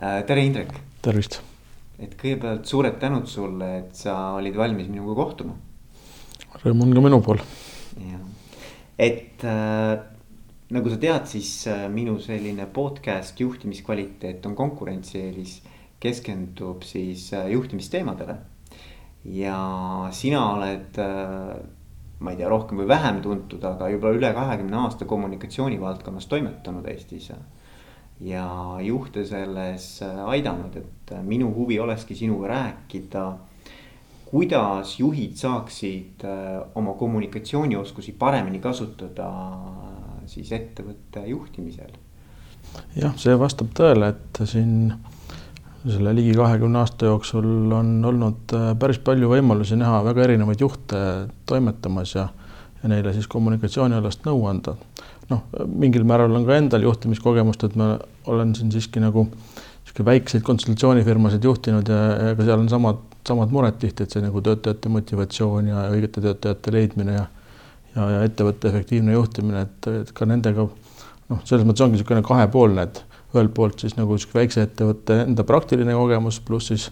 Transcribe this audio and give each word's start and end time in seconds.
tere, 0.00 0.40
Indrek. 0.40 0.70
tervist. 1.04 1.40
et 2.00 2.14
kõigepealt 2.16 2.64
suured 2.64 2.94
tänud 3.00 3.26
sulle, 3.28 3.66
et 3.82 3.96
sa 3.96 4.32
olid 4.38 4.56
valmis 4.56 4.88
minuga 4.88 5.12
kohtuma. 5.18 5.52
Rõõm 6.62 6.86
on 6.86 6.94
ka 6.96 7.02
minu 7.04 7.18
pool. 7.24 7.42
jah, 8.00 8.22
et 8.96 9.44
äh, 9.44 9.98
nagu 10.72 10.92
sa 10.92 10.96
tead, 11.02 11.26
siis 11.28 11.50
äh, 11.68 11.84
minu 11.92 12.16
selline 12.20 12.64
podcast 12.72 13.40
juhtimiskvaliteet 13.44 14.46
on 14.48 14.56
konkurentsieelis, 14.56 15.58
keskendub 16.00 16.86
siis 16.88 17.28
äh, 17.36 17.50
juhtimisteemadele. 17.52 18.38
ja 19.36 19.58
sina 20.16 20.46
oled 20.54 20.96
äh, 20.96 21.60
ma 22.20 22.32
ei 22.32 22.40
tea, 22.40 22.48
rohkem 22.48 22.80
või 22.80 22.88
vähem 22.88 23.20
tuntud, 23.20 23.64
aga 23.68 23.92
juba 23.92 24.16
üle 24.16 24.32
kahekümne 24.32 24.80
aasta 24.80 25.04
kommunikatsiooni 25.04 25.76
valdkonnas 25.80 26.28
toimetanud 26.32 26.88
Eestis. 26.88 27.34
Ja 28.20 28.46
juhte 28.84 29.24
selles 29.24 29.86
aidanud, 30.26 30.76
et 30.76 31.14
minu 31.24 31.52
huvi 31.54 31.78
olekski 31.80 32.14
sinuga 32.14 32.48
rääkida. 32.48 33.32
kuidas 34.30 34.98
juhid 35.00 35.34
saaksid 35.34 36.24
äh, 36.24 36.62
oma 36.74 36.92
kommunikatsioonioskusi 36.94 38.12
paremini 38.12 38.60
kasutada 38.60 39.30
siis 40.26 40.52
ettevõtte 40.52 41.24
juhtimisel? 41.26 41.90
jah, 42.96 43.16
see 43.16 43.34
vastab 43.38 43.72
tõele, 43.74 44.12
et 44.12 44.42
siin 44.46 44.92
selle 45.80 46.12
ligi 46.14 46.34
kahekümne 46.36 46.78
aasta 46.82 47.08
jooksul 47.08 47.72
on 47.72 48.04
olnud 48.04 48.54
äh, 48.56 48.70
päris 48.78 49.00
palju 49.04 49.30
võimalusi 49.32 49.78
näha 49.80 50.02
väga 50.04 50.26
erinevaid 50.28 50.60
juhte 50.60 51.00
toimetamas 51.48 52.14
ja, 52.14 52.28
ja 52.82 52.92
neile 52.92 53.14
siis 53.16 53.28
kommunikatsioonialast 53.32 54.28
nõu 54.28 54.44
anda. 54.50 54.76
Noh, 55.30 55.42
mingil 55.70 56.06
määral 56.08 56.34
on 56.36 56.46
ka 56.48 56.58
endal 56.58 56.86
juhtimiskogemust, 56.86 57.64
et 57.68 57.76
ma 57.78 57.92
olen 58.30 58.54
siin 58.58 58.72
siiski 58.74 59.02
nagu 59.02 59.26
niisugune 59.30 60.06
väikseid 60.12 60.44
konsultatsioonifirmasid 60.46 61.44
juhtinud 61.44 61.88
ja, 61.90 62.00
ja 62.30 62.38
ka 62.38 62.46
seal 62.46 62.62
on 62.62 62.70
samad, 62.70 63.02
samad 63.26 63.52
mured 63.54 63.78
tihti, 63.82 64.06
et 64.06 64.14
see 64.14 64.22
nagu 64.24 64.42
töötajate 64.44 64.92
motivatsioon 64.92 65.70
ja 65.70 65.84
õigete 65.90 66.22
töötajate 66.24 66.74
leidmine 66.74 67.18
ja 67.18 67.28
ja, 67.96 68.06
ja 68.14 68.24
ettevõtte 68.26 68.70
efektiivne 68.70 69.14
juhtimine, 69.16 69.64
et, 69.66 70.12
ka 70.16 70.28
nendega 70.28 70.66
noh, 70.66 71.40
selles 71.46 71.66
mõttes 71.66 71.84
ongi 71.84 71.98
niisugune 71.98 72.22
kahepoolne, 72.26 72.86
et 72.86 73.02
ühelt 73.34 73.54
poolt 73.56 73.82
siis 73.82 73.96
nagu 73.98 74.16
niisugune 74.16 74.44
väikse 74.44 74.66
ettevõtte 74.66 75.22
enda 75.24 75.46
praktiline 75.46 75.96
kogemus, 75.98 76.40
pluss 76.46 76.70
siis 76.72 76.88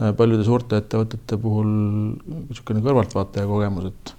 äh, 0.00 0.10
paljude 0.18 0.46
suurte 0.46 0.80
ettevõtete 0.82 1.38
puhul 1.42 1.70
niisugune 2.48 2.84
kõrvaltvaataja 2.84 3.48
kogemus, 3.50 3.92
et 3.92 4.14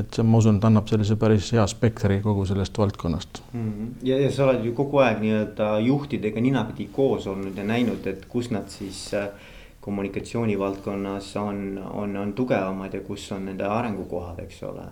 et 0.00 0.16
see, 0.16 0.24
ma 0.26 0.40
usun, 0.40 0.60
et 0.60 0.64
annab 0.68 0.88
sellise 0.90 1.16
päris 1.20 1.50
hea 1.54 1.64
spektri 1.70 2.20
kogu 2.24 2.46
sellest 2.48 2.78
valdkonnast 2.78 3.42
mm. 3.52 3.66
-hmm. 3.72 3.90
ja, 4.08 4.20
ja 4.20 4.30
sa 4.32 4.46
oled 4.48 4.64
ju 4.64 4.72
kogu 4.74 5.02
aeg 5.04 5.20
nii-öelda 5.24 5.78
juhtidega 5.86 6.40
ninapidi 6.40 6.88
koos 6.92 7.26
olnud 7.26 7.56
ja 7.56 7.64
näinud, 7.64 8.06
et 8.06 8.26
kus 8.28 8.50
nad 8.50 8.68
siis 8.68 9.14
äh, 9.14 9.28
kommunikatsiooni 9.80 10.58
valdkonnas 10.58 11.36
on, 11.36 11.78
on, 11.92 12.16
on 12.16 12.32
tugevamad 12.32 12.94
ja 12.94 13.00
kus 13.00 13.32
on 13.32 13.44
nende 13.46 13.64
arengukohad, 13.64 14.40
eks 14.42 14.62
ole. 14.66 14.86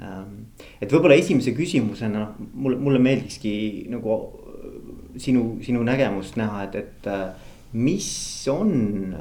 Ähm, 0.00 0.38
et 0.80 0.92
võib-olla 0.92 1.14
esimese 1.14 1.52
küsimusena 1.52 2.30
mulle, 2.54 2.78
mulle 2.80 2.98
meeldikski 2.98 3.86
nagu 3.92 4.16
sinu, 5.16 5.58
sinu 5.62 5.82
nägemust 5.84 6.38
näha, 6.40 6.62
et, 6.64 6.74
et 6.74 7.06
äh, 7.06 7.26
mis 7.72 8.08
on 8.48 9.16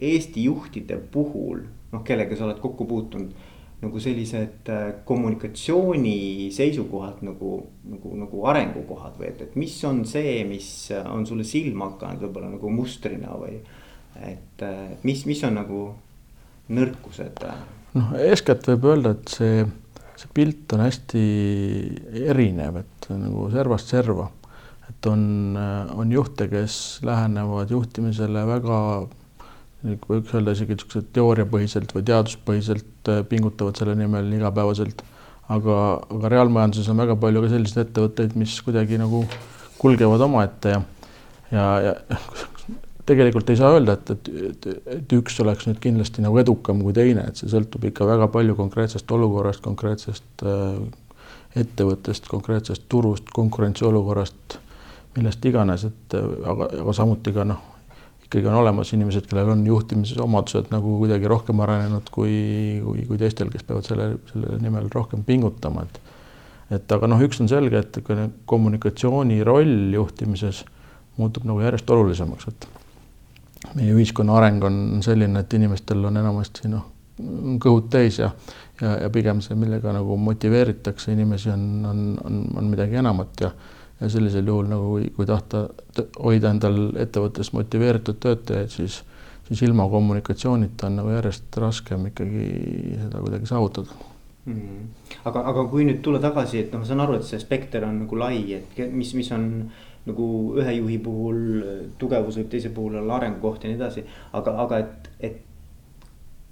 Eesti 0.00 0.44
juhtide 0.44 0.96
puhul, 1.12 1.64
noh, 1.92 2.04
kellega 2.04 2.36
sa 2.36 2.46
oled 2.46 2.60
kokku 2.60 2.86
puutunud 2.88 3.32
nagu 3.80 4.00
sellised 4.02 4.68
äh, 4.68 4.86
kommunikatsiooni 5.08 6.50
seisukohalt 6.52 7.22
nagu, 7.24 7.52
nagu, 7.88 8.14
nagu 8.20 8.46
arengukohad 8.52 9.16
või 9.20 9.30
et, 9.30 9.44
et 9.46 9.58
mis 9.60 9.76
on 9.88 10.02
see, 10.08 10.40
mis 10.48 10.68
on 11.00 11.24
sulle 11.28 11.46
silma 11.48 11.92
hakanud 11.94 12.26
võib-olla 12.26 12.52
nagu 12.54 12.72
mustrina 12.74 13.36
või. 13.40 13.60
et, 14.20 14.64
äh, 14.66 14.96
mis, 15.06 15.24
mis 15.28 15.44
on 15.48 15.56
nagu 15.60 15.84
nõrkused? 16.76 17.46
noh, 17.96 18.12
eeskätt 18.20 18.68
võib 18.68 18.90
öelda, 18.92 19.14
et 19.16 19.32
see, 19.32 19.64
see 20.20 20.34
pilt 20.36 20.76
on 20.76 20.84
hästi 20.84 21.24
erinev, 22.28 22.82
et 22.84 23.10
nagu 23.16 23.48
servast 23.54 23.96
serva 23.96 24.28
et 24.90 25.06
on, 25.08 25.56
on 25.96 26.12
juhte, 26.12 26.48
kes 26.50 27.00
lähenevad 27.06 27.70
juhtimisele 27.72 28.42
väga 28.48 28.80
võiks 29.84 30.34
öelda 30.36 30.54
isegi 30.56 30.76
niisugused 30.76 31.08
teooriapõhiselt 31.16 31.94
või 31.96 32.04
teaduspõhiselt 32.08 33.10
äh, 33.12 33.22
pingutavad 33.28 33.80
selle 33.80 33.96
nimel 33.98 34.28
igapäevaselt. 34.36 35.02
aga, 35.50 35.76
aga 36.14 36.28
reaalmajanduses 36.30 36.88
on 36.92 37.00
väga 37.00 37.16
palju 37.18 37.42
ka 37.42 37.48
selliseid 37.50 37.86
ettevõtteid, 37.86 38.36
mis 38.38 38.54
kuidagi 38.62 39.00
nagu 39.00 39.24
kulgevad 39.80 40.20
omaette 40.28 40.76
ja, 40.76 40.82
ja, 41.50 41.64
ja 41.88 41.94
tegelikult 43.10 43.50
ei 43.50 43.58
saa 43.58 43.72
öelda, 43.74 43.96
et, 43.96 44.10
et, 44.14 44.30
et, 44.50 44.68
et 44.96 45.14
üks 45.16 45.40
oleks 45.42 45.66
nüüd 45.66 45.80
kindlasti 45.82 46.22
nagu 46.22 46.38
edukam 46.38 46.82
kui 46.84 46.94
teine, 46.94 47.24
et 47.26 47.40
see 47.40 47.50
sõltub 47.50 47.88
ikka 47.88 48.06
väga 48.06 48.28
palju 48.30 48.54
konkreetsest 48.60 49.10
olukorrast, 49.16 49.64
konkreetsest 49.64 50.44
äh, 50.46 50.82
ettevõttest, 51.58 52.28
konkreetsest 52.30 52.86
turust, 52.92 53.32
konkurentsiolukorrast 53.34 54.60
millest 55.16 55.44
iganes, 55.50 55.88
et 55.88 56.14
aga, 56.20 56.68
aga 56.84 56.94
samuti 56.94 57.32
ka 57.34 57.48
noh, 57.48 57.69
ikkagi 58.30 58.46
on 58.46 58.60
olemas 58.60 58.92
inimesed, 58.94 59.26
kellel 59.26 59.48
on 59.50 59.64
juhtimisomadused 59.66 60.70
nagu 60.70 60.92
kuidagi 61.00 61.26
rohkem 61.28 61.60
arenenud 61.64 62.12
kui, 62.14 62.78
kui, 62.84 63.02
kui 63.08 63.18
teistel, 63.18 63.50
kes 63.50 63.66
peavad 63.66 63.88
selle, 63.88 64.06
selle 64.30 64.58
nimel 64.62 64.86
rohkem 64.94 65.26
pingutama, 65.26 65.82
et 65.88 66.00
et 66.70 66.92
aga 66.94 67.08
noh, 67.10 67.18
üks 67.26 67.40
on 67.42 67.48
selge, 67.50 67.80
et 67.82 67.96
kommunikatsiooni 68.46 69.40
roll 69.42 69.96
juhtimises 69.96 70.62
muutub 71.18 71.48
nagu 71.50 71.58
järjest 71.64 71.90
olulisemaks, 71.90 72.46
et 72.46 72.68
meie 73.74 73.96
ühiskonna 73.96 74.36
areng 74.38 74.62
on 74.68 74.76
selline, 75.02 75.42
et 75.42 75.58
inimestel 75.58 76.06
on 76.06 76.22
enamasti 76.22 76.70
noh, 76.70 76.86
kõhud 77.60 77.90
täis 77.90 78.20
ja 78.22 78.30
ja, 78.80 78.94
ja 79.02 79.10
pigem 79.10 79.42
see, 79.44 79.58
millega 79.58 79.92
nagu 79.92 80.16
motiveeritakse 80.16 81.12
inimesi, 81.12 81.50
on, 81.50 81.66
on, 81.90 82.06
on, 82.24 82.40
on 82.56 82.70
midagi 82.70 83.02
enamat 83.02 83.44
ja 83.44 83.50
ja 84.00 84.08
sellisel 84.08 84.46
juhul 84.46 84.68
nagu 84.70 84.98
kui 85.16 85.26
tahta 85.28 85.66
hoida 86.18 86.52
endal 86.54 86.78
ettevõttes 87.00 87.52
motiveeritud 87.56 88.20
töötajaid, 88.22 88.72
siis, 88.72 89.00
siis 89.48 89.64
ilma 89.66 89.88
kommunikatsioonita 89.90 90.88
on 90.88 91.00
nagu 91.02 91.12
järjest 91.16 91.60
raskem 91.60 92.06
ikkagi 92.12 92.46
seda 93.02 93.20
kuidagi 93.20 93.50
saavutada 93.50 93.98
mm. 94.44 94.54
-hmm. 94.54 94.88
aga, 95.24 95.44
aga 95.52 95.64
kui 95.64 95.84
nüüd 95.84 96.00
tulla 96.02 96.22
tagasi, 96.22 96.64
et 96.64 96.72
noh, 96.72 96.80
ma 96.80 96.88
saan 96.88 97.04
aru, 97.04 97.18
et 97.20 97.28
see 97.28 97.38
spekter 97.42 97.84
on 97.84 98.02
nagu 98.04 98.18
lai, 98.18 98.42
et 98.56 98.82
mis, 98.92 99.14
mis 99.14 99.32
on 99.36 99.46
nagu 100.06 100.26
ühe 100.56 100.72
juhi 100.78 100.98
puhul 100.98 101.40
tugevus 101.98 102.38
võib 102.40 102.48
teise 102.48 102.72
puhul 102.74 102.96
olla 103.02 103.16
arengukoht 103.16 103.64
ja 103.64 103.70
nii 103.70 103.78
edasi, 103.78 104.04
aga, 104.32 104.56
aga 104.64 104.78
et, 104.78 105.10
et 105.20 105.40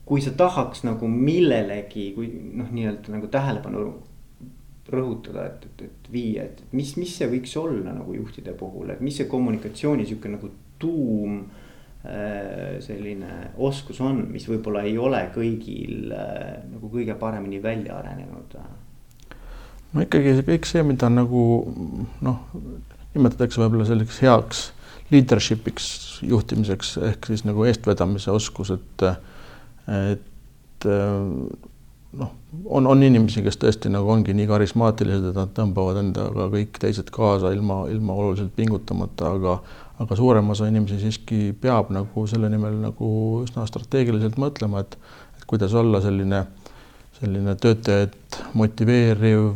kui 0.09 0.21
sa 0.25 0.33
tahaks 0.37 0.85
nagu 0.89 1.09
millelegi, 1.09 2.13
kui 2.17 2.29
noh, 2.57 2.69
nii-öelda 2.73 3.13
nagu 3.13 3.29
tähelepanu 3.33 3.89
rõhutada, 4.93 5.47
et, 5.51 5.65
et, 5.69 5.87
et 5.89 6.11
viia, 6.13 6.49
et 6.49 6.75
mis, 6.77 6.95
mis 7.01 7.13
see 7.21 7.29
võiks 7.31 7.55
olla 7.61 7.93
nagu 7.93 8.15
juhtide 8.17 8.55
puhul, 8.59 8.93
et 8.95 9.03
mis 9.05 9.17
see 9.19 9.29
kommunikatsiooni 9.31 10.07
sihuke 10.09 10.31
nagu 10.33 10.51
tuum 10.81 11.41
äh, 11.43 12.79
selline 12.85 13.53
oskus 13.57 14.01
on, 14.05 14.25
mis 14.33 14.49
võib-olla 14.49 14.85
ei 14.89 14.97
ole 14.99 15.25
kõigil 15.35 16.13
äh, 16.15 16.59
nagu 16.71 16.93
kõige 16.93 17.19
paremini 17.21 17.63
välja 17.63 17.99
arenenud? 18.01 18.59
no 19.93 20.05
ikkagi 20.05 20.39
see 20.39 20.49
kõik 20.49 20.69
see, 20.69 20.85
mida 20.87 21.11
nagu 21.13 21.43
noh, 22.25 22.43
nimetatakse 23.15 23.63
võib-olla 23.65 23.89
selliseks 23.89 24.25
heaks 24.25 24.65
leadership'iks 25.13 25.89
juhtimiseks 26.29 26.97
ehk 27.09 27.31
siis 27.31 27.45
nagu 27.49 27.65
eestvedamise 27.65 28.33
oskus, 28.35 28.75
et, 28.75 29.05
et 29.89 30.89
noh, 32.13 32.31
on, 32.65 32.87
on 32.87 33.03
inimesi, 33.03 33.43
kes 33.45 33.59
tõesti 33.61 33.91
nagu 33.93 34.09
ongi 34.13 34.35
nii 34.37 34.49
karismaatilised, 34.49 35.31
et 35.31 35.37
nad 35.37 35.53
tõmbavad 35.57 36.01
endaga 36.01 36.49
kõik 36.53 36.81
teised 36.81 37.11
kaasa 37.15 37.53
ilma, 37.55 37.83
ilma 37.93 38.17
oluliselt 38.17 38.55
pingutamata, 38.57 39.35
aga 39.37 39.59
aga 39.99 40.15
suurem 40.15 40.47
osa 40.55 40.69
inimesi 40.71 41.01
siiski 41.03 41.39
peab 41.59 41.89
nagu 41.91 42.23
selle 42.31 42.47
nimel 42.53 42.77
nagu 42.85 43.09
üsna 43.43 43.65
strateegiliselt 43.67 44.39
mõtlema, 44.39 44.85
et 44.85 44.95
et 45.39 45.45
kuidas 45.51 45.75
olla 45.75 46.01
selline, 46.03 46.45
selline 47.19 47.55
töötajaid 47.59 48.15
motiveeriv, 48.59 49.49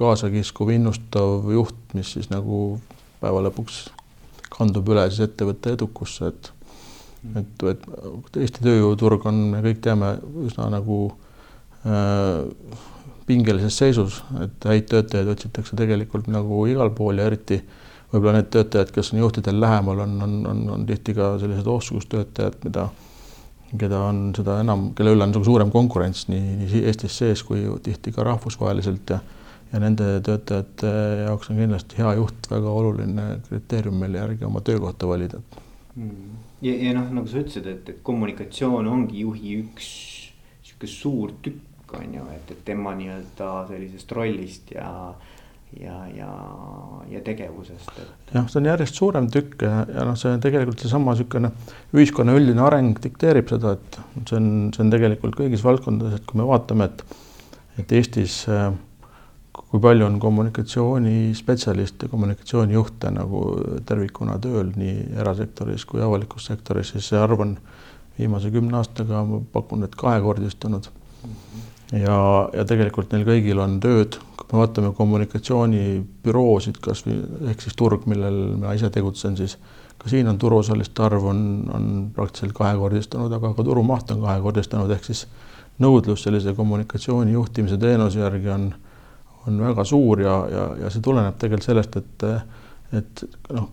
kaasakiskuv, 0.00 0.72
innustav 0.72 1.50
juht, 1.52 1.76
mis 1.94 2.14
siis 2.16 2.30
nagu 2.32 2.80
päeva 3.20 3.44
lõpuks 3.46 3.86
kandub 4.56 4.88
üle 4.94 5.04
siis 5.10 5.28
ettevõtte 5.28 5.76
edukusse, 5.76 6.32
et 6.32 6.52
et, 7.36 7.62
et 7.68 8.36
Eesti 8.38 8.62
tööjõuturg 8.62 9.24
on, 9.26 9.38
me 9.50 9.60
kõik 9.64 9.80
teame, 9.82 10.12
üsna 10.46 10.68
nagu 10.70 11.08
Äh, 11.08 11.25
pingelises 13.26 13.78
seisus, 13.78 14.20
et 14.42 14.68
häid 14.68 14.86
töötajaid 14.90 15.32
otsitakse 15.32 15.78
tegelikult 15.78 16.28
nagu 16.30 16.64
igal 16.70 16.92
pool 16.94 17.18
ja 17.20 17.26
eriti 17.30 17.60
võib-olla 18.12 18.38
need 18.38 18.52
töötajad, 18.54 18.92
kes 18.94 19.12
on 19.12 19.22
juhtidel 19.24 19.58
lähemal, 19.60 20.04
on, 20.04 20.14
on, 20.22 20.36
on, 20.50 20.62
on 20.76 20.86
tihti 20.86 21.14
ka 21.14 21.34
sellised 21.42 21.66
oskustöötajad, 21.70 22.60
mida, 22.64 22.88
keda 23.78 24.02
on 24.08 24.20
seda 24.36 24.60
enam, 24.62 24.88
kelle 24.98 25.14
üle 25.16 25.26
on 25.26 25.34
nagu 25.34 25.46
suurem 25.46 25.72
konkurents 25.74 26.26
nii, 26.30 26.60
nii 26.62 26.84
Eestis 26.86 27.18
sees 27.22 27.42
kui 27.46 27.66
tihti 27.86 28.14
ka 28.14 28.26
rahvusvaheliselt 28.26 29.14
ja 29.14 29.20
ja 29.72 29.80
nende 29.82 30.08
töötajate 30.24 30.90
jaoks 31.26 31.50
on 31.50 31.60
kindlasti 31.60 31.98
hea 32.00 32.12
juht 32.20 32.50
väga 32.50 32.72
oluline 32.80 33.24
kriteerium, 33.48 33.98
mille 34.02 34.20
järgi 34.20 34.46
oma 34.46 34.62
töökohta 34.64 35.08
valida. 35.10 35.40
Mm.. 35.96 36.36
ja, 36.62 36.74
ja 36.86 36.92
noh, 36.98 37.08
nagu 37.18 37.30
sa 37.30 37.40
ütlesid, 37.40 37.66
et, 37.72 37.90
kommunikatsioon 38.06 38.86
ongi 38.90 39.24
juhi 39.24 39.56
üks 39.62 39.88
sihuke 40.66 40.90
suur 40.90 41.32
tükk 41.42 41.65
on 41.94 42.14
ju, 42.14 42.26
et, 42.34 42.50
et 42.50 42.64
tema 42.64 42.94
nii-öelda 42.98 43.50
sellisest 43.70 44.12
rollist 44.12 44.70
ja 44.74 44.90
ja, 45.80 46.06
ja, 46.14 46.28
ja 47.10 47.20
tegevusest 47.26 47.98
jah, 48.32 48.46
see 48.48 48.60
on 48.60 48.68
järjest 48.70 48.98
suurem 48.98 49.26
tükk 49.32 49.64
ja, 49.66 49.82
ja 49.90 50.06
noh, 50.08 50.16
see 50.18 50.30
on 50.32 50.42
tegelikult 50.42 50.82
seesama 50.82 51.14
niisugune 51.14 51.50
ühiskonna 51.96 52.36
üldine 52.38 52.62
areng 52.64 52.98
dikteerib 53.02 53.50
seda, 53.50 53.74
et 53.76 53.98
see 54.28 54.38
on, 54.38 54.48
see 54.74 54.84
on 54.84 54.92
tegelikult 54.94 55.36
kõigis 55.38 55.64
valdkondades, 55.66 56.20
et 56.20 56.28
kui 56.28 56.40
me 56.40 56.46
vaatame, 56.48 56.88
et, 56.88 57.04
et 57.82 57.96
Eestis 57.98 58.44
kui 59.66 59.82
palju 59.82 60.06
on 60.06 60.18
kommunikatsioonispetsialiste, 60.22 62.08
kommunikatsioonijuhte 62.12 63.10
nagu 63.16 63.42
tervikuna 63.88 64.38
tööl 64.42 64.70
nii 64.78 65.18
erasektoris 65.18 65.84
kui 65.88 66.04
avalikus 66.04 66.46
sektoris, 66.52 66.94
siis 66.94 67.10
see 67.10 67.20
arv 67.20 67.42
on 67.42 67.56
viimase 68.16 68.52
kümne 68.54 68.78
aastaga, 68.78 69.24
ma 69.26 69.42
pakun, 69.52 69.84
et 69.84 69.98
kahekordistunud 69.98 70.88
mm. 70.88 71.32
-hmm. 71.32 71.75
Ja, 71.92 72.18
ja 72.52 72.64
tegelikult 72.68 73.12
neil 73.12 73.26
kõigil 73.26 73.60
on 73.62 73.78
tööd. 73.82 74.18
Kui 74.36 74.48
me 74.52 74.62
vaatame 74.62 74.92
kommunikatsioonibüroosid 74.96 76.78
kasvõi 76.82 77.18
ehk 77.50 77.64
siis 77.64 77.76
turg, 77.78 78.06
millel 78.10 78.38
mina 78.56 78.74
ise 78.76 78.90
tegutsen, 78.94 79.36
siis 79.38 79.56
ka 79.98 80.10
siin 80.10 80.28
on 80.30 80.38
turuosaliste 80.38 81.02
arv 81.02 81.24
on, 81.32 81.40
on 81.74 81.86
praktiliselt 82.14 82.54
kahekordistunud, 82.56 83.32
aga 83.32 83.52
ka 83.56 83.64
turumaht 83.66 84.10
on 84.14 84.22
kahekordistunud, 84.22 84.92
ehk 84.94 85.08
siis 85.08 85.24
nõudlus 85.82 86.22
sellise 86.26 86.54
kommunikatsiooni 86.56 87.34
juhtimise 87.34 87.78
teenuse 87.80 88.20
järgi 88.20 88.52
on, 88.54 88.70
on 89.46 89.58
väga 89.66 89.84
suur 89.88 90.22
ja, 90.22 90.36
ja, 90.52 90.68
ja 90.84 90.92
see 90.92 91.04
tuleneb 91.04 91.36
tegelikult 91.40 91.66
sellest, 91.66 91.98
et, 92.00 92.26
et 93.00 93.24
noh, 93.56 93.70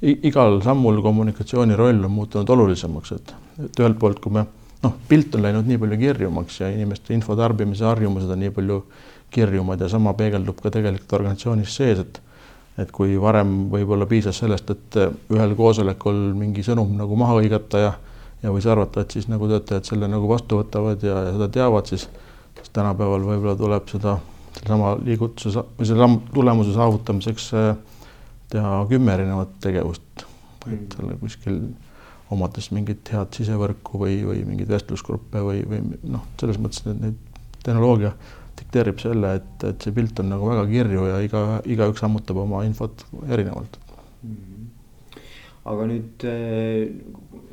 igal 0.00 0.60
sammul 0.64 1.02
kommunikatsiooni 1.04 1.76
roll 1.78 2.06
on 2.06 2.14
muutunud 2.14 2.56
olulisemaks, 2.56 3.12
et, 3.18 3.34
et 3.66 3.82
ühelt 3.82 3.98
poolt, 4.00 4.22
kui 4.24 4.34
me 4.38 4.46
noh, 4.84 4.96
pilt 5.08 5.34
on 5.36 5.44
läinud 5.44 5.68
nii 5.68 5.78
palju 5.82 6.00
kirjumaks 6.00 6.60
ja 6.62 6.70
inimeste 6.72 7.14
info 7.14 7.36
tarbimise 7.36 7.84
harjumused 7.88 8.30
on 8.30 8.40
nii 8.44 8.52
palju 8.56 8.82
kirjumad 9.30 9.80
ja 9.80 9.88
sama 9.88 10.14
peegeldub 10.18 10.60
ka 10.62 10.72
tegelikult 10.74 11.18
organisatsioonis 11.20 11.76
sees, 11.76 12.04
et 12.04 12.22
et 12.80 12.92
kui 12.94 13.18
varem 13.20 13.66
võib-olla 13.68 14.06
piisas 14.08 14.38
sellest, 14.40 14.70
et 14.72 14.96
ühel 15.34 15.50
koosolekul 15.58 16.30
mingi 16.38 16.62
sõnum 16.64 16.94
nagu 16.96 17.18
maha 17.18 17.40
hõigata 17.40 17.82
ja 17.82 17.90
ja 18.40 18.52
võis 18.54 18.64
arvata, 18.70 19.02
et 19.02 19.12
siis 19.12 19.26
nagu 19.28 19.48
töötajad 19.50 19.84
selle 19.84 20.08
nagu 20.08 20.28
vastu 20.28 20.62
võtavad 20.62 21.02
ja, 21.04 21.18
ja 21.26 21.32
seda 21.34 21.48
teavad, 21.52 21.90
siis 21.90 22.06
siis 22.56 22.72
tänapäeval 22.72 23.24
võib-olla 23.24 23.56
tuleb 23.58 23.88
seda 23.90 24.16
sellesama 24.56 24.94
liigutuse 25.04 25.62
või 25.78 25.88
selle 25.88 26.08
tulemuse 26.34 26.74
saavutamiseks 26.74 27.50
äh, 27.56 27.70
teha 28.50 28.72
kümme 28.90 29.14
erinevat 29.14 29.52
tegevust, 29.62 30.24
et 30.66 30.96
seal 30.96 31.14
kuskil 31.20 31.60
omades 32.30 32.70
mingit 32.74 33.10
head 33.12 33.34
sisevõrku 33.34 34.00
või, 34.00 34.20
või 34.26 34.44
mingeid 34.46 34.70
vestlusgruppe 34.70 35.42
või, 35.44 35.64
või 35.68 35.82
noh, 36.10 36.26
selles 36.40 36.60
mõttes 36.62 36.84
need, 36.86 37.00
need 37.02 37.58
tehnoloogia 37.64 38.14
dikteerib 38.60 39.00
selle, 39.02 39.34
et, 39.40 39.64
et 39.66 39.84
see 39.86 39.94
pilt 39.96 40.20
on 40.22 40.30
nagu 40.34 40.50
väga 40.50 40.66
kirju 40.70 41.06
ja 41.08 41.20
iga, 41.24 41.44
igaüks 41.68 42.04
ammutab 42.06 42.42
oma 42.42 42.64
infot 42.68 43.06
erinevalt 43.28 43.78
mm. 44.22 44.36
-hmm. 44.36 44.68
aga 45.72 45.86
nüüd 45.90 46.28
äh, 46.28 46.92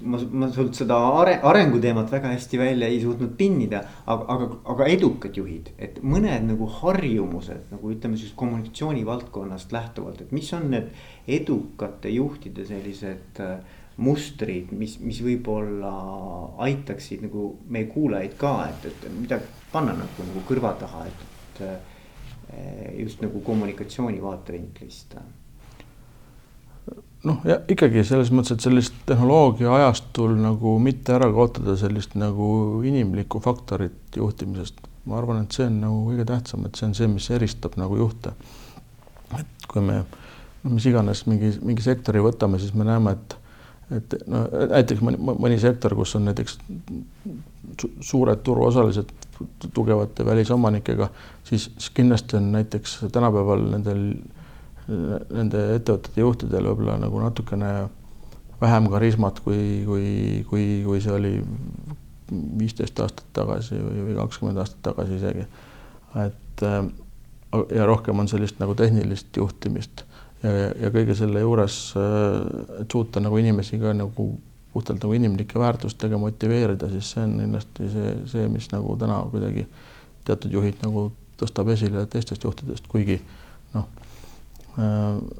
ma, 0.02 0.20
ma 0.42 0.50
sult 0.54 0.78
seda 0.78 0.98
are, 1.22 1.38
arenguteemat 1.52 2.12
väga 2.12 2.34
hästi 2.36 2.60
välja 2.60 2.90
ei 2.92 3.00
suutnud 3.02 3.34
pinnida, 3.40 3.82
aga, 4.06 4.26
aga, 4.36 4.50
aga 4.74 4.90
edukad 4.94 5.38
juhid, 5.38 5.72
et 5.78 6.00
mõned 6.04 6.48
nagu 6.52 6.70
harjumused 6.80 7.72
nagu 7.74 7.92
ütleme 7.94 8.20
siis 8.20 8.36
kommunikatsiooni 8.36 9.06
valdkonnast 9.08 9.74
lähtuvalt, 9.76 10.22
et 10.22 10.32
mis 10.36 10.52
on 10.54 10.70
need 10.76 10.92
edukate 11.40 12.14
juhtide 12.14 12.66
sellised 12.68 13.44
äh, 13.44 13.58
mustrid, 13.98 14.72
mis, 14.78 14.98
mis 15.02 15.20
võib-olla 15.26 15.92
aitaksid 16.68 17.24
nagu 17.26 17.50
meie 17.70 17.88
kuulajaid 17.90 18.36
ka, 18.38 18.54
et, 18.70 18.86
et 18.92 19.08
midagi 19.14 19.50
panna 19.72 19.96
nagu, 19.98 20.28
nagu 20.30 20.44
kõrva 20.48 20.76
taha, 20.78 21.08
et, 21.10 21.24
et 21.48 21.64
eh, 21.66 22.94
just 23.02 23.24
nagu 23.26 23.42
kommunikatsiooni 23.46 24.22
vaatevinklist. 24.22 25.18
noh, 27.28 27.42
ja 27.50 27.58
ikkagi 27.68 28.06
selles 28.06 28.30
mõttes, 28.32 28.54
et 28.54 28.68
sellist 28.68 28.94
tehnoloogia 29.10 29.74
ajastul 29.80 30.38
nagu 30.40 30.78
mitte 30.80 31.18
ära 31.18 31.32
kaotada 31.34 31.76
sellist 31.78 32.14
nagu 32.16 32.84
inimlikku 32.86 33.42
faktorit 33.42 34.22
juhtimisest. 34.22 34.86
ma 35.10 35.18
arvan, 35.18 35.42
et 35.44 35.58
see 35.58 35.66
on 35.66 35.82
nagu 35.82 36.06
kõige 36.12 36.28
tähtsam, 36.30 36.70
et 36.70 36.78
see 36.78 36.86
on 36.86 36.96
see, 36.96 37.10
mis 37.10 37.30
eristab 37.34 37.82
nagu 37.82 37.98
juhte. 37.98 38.38
et 39.40 39.68
kui 39.68 39.82
me 39.82 40.04
no 40.64 40.76
mis 40.76 40.86
iganes 40.86 41.26
mingi, 41.28 41.52
mingi 41.66 41.84
sektori 41.86 42.22
võtame, 42.24 42.60
siis 42.62 42.74
me 42.78 42.86
näeme, 42.88 43.18
et 43.18 43.38
et 43.96 44.16
no 44.28 44.44
näiteks 44.72 45.04
mõni, 45.04 45.20
mõni 45.20 45.60
sektor, 45.62 45.96
kus 45.96 46.16
on 46.18 46.28
näiteks 46.28 46.58
suured 48.04 48.42
turuosalised 48.44 49.14
tugevate 49.74 50.26
välisomanikega, 50.26 51.10
siis, 51.48 51.70
kindlasti 51.94 52.40
on 52.40 52.52
näiteks 52.56 52.98
tänapäeval 53.14 53.64
nendel, 53.76 54.04
nende 54.88 55.64
ettevõtete 55.76 56.24
juhtidel 56.24 56.72
võib-olla 56.72 56.98
nagu 57.02 57.22
natukene 57.22 57.72
vähem 58.62 58.90
karismat, 58.92 59.40
kui, 59.46 59.84
kui, 59.86 60.08
kui, 60.50 60.68
kui 60.86 61.02
see 61.04 61.14
oli 61.14 61.34
viisteist 62.60 63.00
aastat 63.00 63.28
tagasi 63.36 63.78
või, 63.80 64.16
kakskümmend 64.18 64.60
aastat 64.64 64.82
tagasi 64.90 65.20
isegi. 65.20 65.46
et 66.26 66.66
ja 67.76 67.86
rohkem 67.86 68.20
on 68.20 68.28
sellist 68.28 68.60
nagu 68.60 68.76
tehnilist 68.76 69.38
juhtimist 69.38 70.04
ja, 70.48 70.92
kõige 70.94 71.16
selle 71.18 71.42
juures, 71.42 71.78
et 72.82 72.92
suuta 72.92 73.24
nagu 73.24 73.38
inimesi 73.42 73.80
ka 73.82 73.94
nagu 73.98 74.30
puhtalt 74.74 75.02
nagu 75.02 75.14
inimlike 75.18 75.60
väärtustega 75.60 76.18
motiveerida, 76.22 76.90
siis 76.92 77.12
see 77.16 77.24
on 77.24 77.38
kindlasti 77.42 77.88
see, 77.94 78.12
see, 78.30 78.50
mis 78.52 78.68
nagu 78.74 78.94
täna 79.00 79.22
kuidagi 79.32 79.66
teatud 80.28 80.54
juhid 80.54 80.84
nagu 80.84 81.08
tõstab 81.40 81.72
esile 81.74 82.06
teistest 82.12 82.46
juhtidest, 82.46 82.86
kuigi 82.92 83.18
noh, 83.74 83.88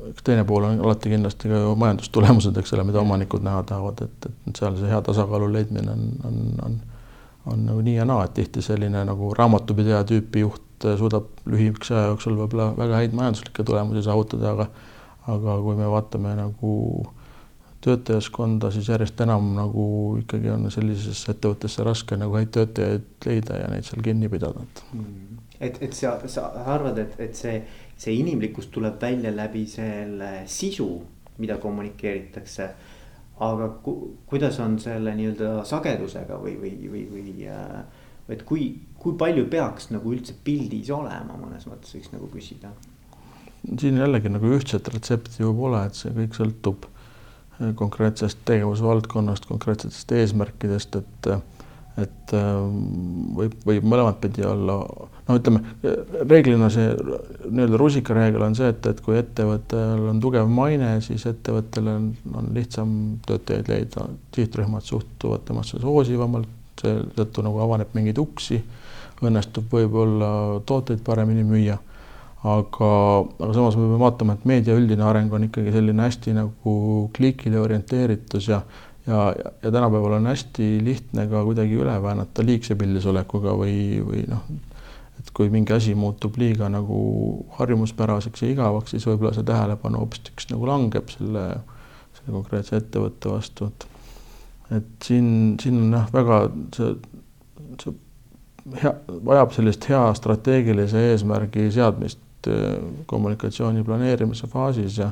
üks 0.10 0.26
teine 0.26 0.46
pool 0.50 0.66
on 0.66 0.82
alati 0.82 1.12
kindlasti 1.14 1.52
ka 1.52 1.62
ju 1.62 1.76
majandustulemused, 1.78 2.58
eks 2.58 2.74
ole, 2.74 2.88
mida 2.88 3.02
omanikud 3.04 3.46
näha 3.46 3.62
tahavad, 3.70 4.02
et, 4.08 4.30
et 4.50 4.62
seal 4.62 4.78
see 4.80 4.90
hea 4.90 5.02
tasakaalu 5.06 5.52
leidmine 5.54 5.94
on, 5.94 6.08
on, 6.26 6.40
on, 6.66 6.78
on 7.54 7.66
nagu 7.70 7.84
nii 7.86 7.98
ja 8.00 8.08
naa, 8.10 8.26
et 8.26 8.34
tihti 8.38 8.66
selline 8.66 9.06
nagu 9.06 9.34
raamatupidaja 9.38 10.02
tüüpi 10.10 10.46
juht 10.46 10.88
suudab 10.98 11.30
lühikese 11.50 11.96
aja 11.96 12.12
jooksul 12.12 12.38
võib-olla 12.38 12.72
väga 12.78 13.02
häid 13.02 13.18
majanduslikke 13.18 13.66
tulemusi 13.66 14.04
saavutada, 14.06 14.54
aga 14.54 14.68
aga 15.28 15.58
kui 15.64 15.76
me 15.76 15.88
vaatame 15.92 16.34
nagu 16.38 16.74
töötajaskonda, 17.84 18.72
siis 18.74 18.90
järjest 18.90 19.22
enam 19.24 19.52
nagu 19.56 19.84
ikkagi 20.22 20.50
on 20.52 20.72
sellisesse 20.74 21.32
ettevõttesse 21.36 21.86
raske 21.86 22.18
nagu 22.20 22.36
häid 22.40 22.50
töötajaid 22.56 23.28
leida 23.28 23.60
ja 23.62 23.68
neid 23.72 23.86
seal 23.88 24.02
kinni 24.06 24.30
pidada, 24.32 24.64
et 24.66 24.82
mm.. 24.96 25.44
et, 25.60 25.78
et 25.88 25.94
sa, 25.96 26.18
sa 26.32 26.50
arvad, 26.74 26.98
et, 27.04 27.14
et 27.28 27.38
see, 27.38 27.60
see 27.96 28.18
inimlikkus 28.18 28.72
tuleb 28.74 28.98
välja 29.02 29.32
läbi 29.36 29.66
selle 29.70 30.32
sisu, 30.50 30.90
mida 31.38 31.60
kommunikeeritakse. 31.62 32.70
aga 33.46 33.70
ku, 33.86 33.94
kuidas 34.26 34.58
on 34.60 34.80
selle 34.82 35.14
nii-öelda 35.14 35.62
sagedusega 35.70 36.40
või, 36.42 36.56
või, 36.58 36.72
või, 36.90 37.04
või 37.12 37.50
äh, 37.54 38.06
et 38.34 38.44
kui, 38.44 38.72
kui 38.98 39.16
palju 39.20 39.46
peaks 39.52 39.92
nagu 39.94 40.12
üldse 40.12 40.34
pildis 40.44 40.90
olema, 40.92 41.38
mõnes 41.38 41.68
mõttes 41.70 41.94
võiks 41.96 42.12
nagu 42.14 42.30
küsida. 42.34 42.72
Siin 43.80 44.00
jällegi 44.00 44.32
nagu 44.32 44.54
ühtset 44.58 44.88
retsepti 44.94 45.44
ju 45.44 45.54
pole, 45.58 45.84
et 45.88 45.98
see 45.98 46.14
kõik 46.16 46.38
sõltub 46.38 46.88
konkreetsest 47.76 48.44
tegevusvaldkonnast, 48.46 49.48
konkreetsetest 49.50 50.12
eesmärkidest, 50.20 51.00
et 51.02 51.32
et 51.98 52.34
võib, 53.34 53.56
võib 53.66 53.86
mõlemat 53.90 54.20
pidi 54.22 54.44
olla, 54.46 54.76
no 55.26 55.38
ütleme, 55.40 55.64
reeglina 56.30 56.70
see 56.74 56.92
nii-öelda 56.94 57.80
rusikareegel 57.82 58.46
on 58.46 58.58
see, 58.58 58.70
et, 58.70 58.86
et 58.92 59.02
kui 59.02 59.18
ettevõttel 59.18 60.06
on 60.12 60.22
tugev 60.22 60.50
maine, 60.52 60.92
siis 61.06 61.26
ettevõttel 61.30 61.90
on, 61.90 62.12
on 62.38 62.52
lihtsam 62.54 62.92
töötajaid 63.26 63.72
leida, 63.74 64.06
sihtrühmad 64.38 64.86
suhtuvad 64.86 65.48
temasse 65.50 65.82
soosivamalt, 65.82 66.54
seetõttu 66.84 67.42
nagu 67.48 67.66
avaneb 67.66 67.98
mingeid 67.98 68.22
uksi, 68.22 68.62
õnnestub 69.26 69.74
võib-olla 69.74 70.30
tooteid 70.70 71.02
paremini 71.06 71.48
müüa 71.48 71.80
aga, 72.44 72.90
aga 73.40 73.54
samas 73.54 73.78
me 73.78 73.88
peame 73.88 74.02
vaatama, 74.02 74.36
et 74.38 74.46
meedia 74.46 74.76
üldine 74.78 75.06
areng 75.08 75.34
on 75.34 75.48
ikkagi 75.48 75.74
selline 75.74 76.06
hästi 76.06 76.36
nagu 76.38 76.76
klikile 77.16 77.60
orienteeritus 77.64 78.52
ja 78.52 78.62
ja, 79.08 79.34
ja 79.64 79.72
tänapäeval 79.72 80.18
on 80.20 80.28
hästi 80.28 80.78
lihtne 80.84 81.28
ka 81.32 81.44
kuidagi 81.48 81.78
üle 81.80 81.96
väänata 82.04 82.46
liigse 82.46 82.76
pildisolekuga 82.76 83.54
või, 83.56 83.78
või 84.04 84.24
noh, 84.28 84.44
et 85.20 85.32
kui 85.34 85.50
mingi 85.54 85.74
asi 85.74 85.96
muutub 85.96 86.38
liiga 86.38 86.70
nagu 86.70 86.98
harjumuspäraseks 87.58 88.44
ja 88.44 88.52
igavaks, 88.52 88.94
siis 88.94 89.08
võib-olla 89.08 89.34
see 89.36 89.48
tähelepanu 89.48 90.04
hoopistükkis 90.04 90.52
nagu 90.52 90.68
langeb 90.68 91.10
selle, 91.14 91.46
selle 92.20 92.36
konkreetse 92.36 92.82
ettevõtte 92.82 93.32
vastu, 93.32 93.72
et 93.72 93.88
et 94.78 94.88
siin, 95.00 95.56
siin 95.64 95.78
on 95.80 95.94
jah, 95.96 96.10
väga 96.12 96.38
see, 96.76 96.90
see 97.80 97.94
hea, 98.82 98.92
vajab 99.30 99.54
sellist 99.56 99.88
hea 99.88 100.02
strateegilise 100.20 101.06
eesmärgi 101.14 101.70
seadmist 101.72 102.20
äh, 102.48 102.78
kommunikatsiooni 103.06 103.84
planeerimise 103.84 104.48
faasis 104.52 104.98
ja 105.04 105.12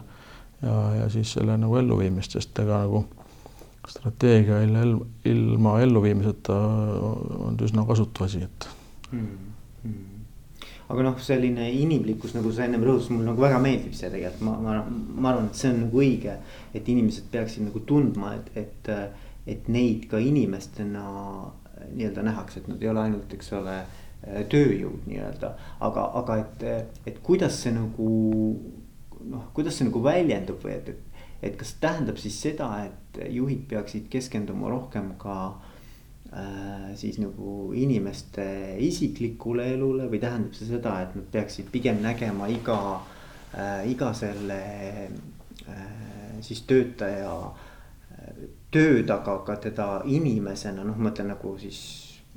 ja, 0.62 0.76
ja 0.96 1.10
siis 1.10 1.34
selle 1.36 1.58
nagu 1.60 1.76
elluviimist, 1.78 2.38
sest 2.38 2.60
ega 2.64 2.80
nagu 2.86 3.04
strateegia 3.90 4.62
ilma, 4.66 5.06
ilma 5.30 5.78
elluviimiseta 5.84 6.56
on 7.46 7.58
üsna 7.62 7.86
kasutu 7.86 8.24
asi, 8.26 8.44
et 8.48 8.70
mm. 9.12 9.28
-hmm 9.86 10.16
aga 10.90 11.02
noh, 11.02 11.20
selline 11.22 11.66
inimlikkus, 11.74 12.36
nagu 12.38 12.52
sa 12.54 12.66
ennem 12.68 12.84
rõhutasid, 12.86 13.16
mulle 13.16 13.32
nagu 13.32 13.42
väga 13.42 13.60
meeldib 13.64 13.96
see 13.98 14.10
tegelikult, 14.14 14.44
ma, 14.46 14.56
ma, 14.62 14.76
ma 15.18 15.32
arvan, 15.32 15.50
et 15.50 15.60
see 15.60 15.72
on 15.72 15.80
nagu 15.86 16.02
õige. 16.02 16.36
et 16.76 16.90
inimesed 16.94 17.30
peaksid 17.32 17.66
nagu 17.66 17.80
tundma, 17.90 18.36
et, 18.36 18.52
et, 18.62 18.90
et 19.48 19.70
neid 19.72 20.06
ka 20.12 20.22
inimestena 20.22 21.06
nii-öelda 21.96 22.26
nähakse, 22.26 22.60
et 22.60 22.68
nad 22.68 22.84
ei 22.84 22.92
ole 22.92 23.02
ainult, 23.02 23.34
eks 23.34 23.54
ole, 23.58 23.80
tööjõud 24.50 25.06
nii-öelda. 25.10 25.52
aga, 25.86 26.08
aga 26.22 26.38
et, 26.42 26.66
et 27.06 27.22
kuidas 27.24 27.60
see 27.62 27.74
nagu 27.76 28.10
noh, 29.30 29.50
kuidas 29.54 29.78
see 29.78 29.88
nagu 29.90 30.02
väljendub 30.04 30.62
või 30.64 30.76
et, 30.78 30.90
et, 30.94 31.24
et 31.50 31.58
kas 31.60 31.76
tähendab 31.82 32.20
siis 32.22 32.38
seda, 32.42 32.70
et 32.88 33.22
juhid 33.34 33.66
peaksid 33.70 34.08
keskenduma 34.12 34.70
rohkem 34.72 35.14
ka 35.22 35.38
äh, 35.52 36.94
siis 37.00 37.20
nagu 37.22 37.72
inimeste 37.78 38.46
isiklikule 38.86 39.68
elule 39.76 40.10
või 40.12 40.22
tähendab 40.24 40.58
see 40.58 40.70
seda, 40.70 41.00
et 41.06 41.16
nad 41.18 41.30
peaksid 41.34 41.70
pigem 41.74 42.02
nägema 42.06 42.50
iga 42.52 42.80
äh,, 43.54 43.86
iga 43.92 44.14
selle 44.18 44.62
äh, 45.70 45.86
siis 46.46 46.66
töötaja 46.70 47.36
äh, 47.46 48.34
töö 48.72 49.04
taga 49.08 49.40
ka 49.48 49.60
teda 49.70 49.90
inimesena, 50.06 50.84
noh, 50.84 50.98
ma 50.98 51.10
mõtlen 51.10 51.32
nagu 51.34 51.56
siis 51.62 51.80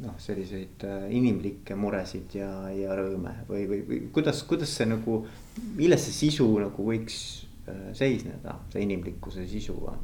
noh, 0.04 0.14
selliseid 0.22 0.84
äh, 0.86 1.06
inimlikke 1.14 1.76
muresid 1.78 2.36
ja, 2.38 2.50
ja 2.74 2.94
rõõme 2.98 3.34
või, 3.48 3.64
või, 3.70 3.80
või 3.88 4.00
kuidas, 4.14 4.42
kuidas 4.48 4.74
see 4.78 4.86
nagu, 4.88 5.22
milles 5.78 6.04
see 6.06 6.16
sisu 6.28 6.46
nagu 6.62 6.86
võiks 6.90 7.18
äh, 7.66 7.88
seisneda, 7.98 8.58
see 8.72 8.84
inimlikkuse 8.86 9.46
sisu 9.50 9.78
on? 9.90 9.98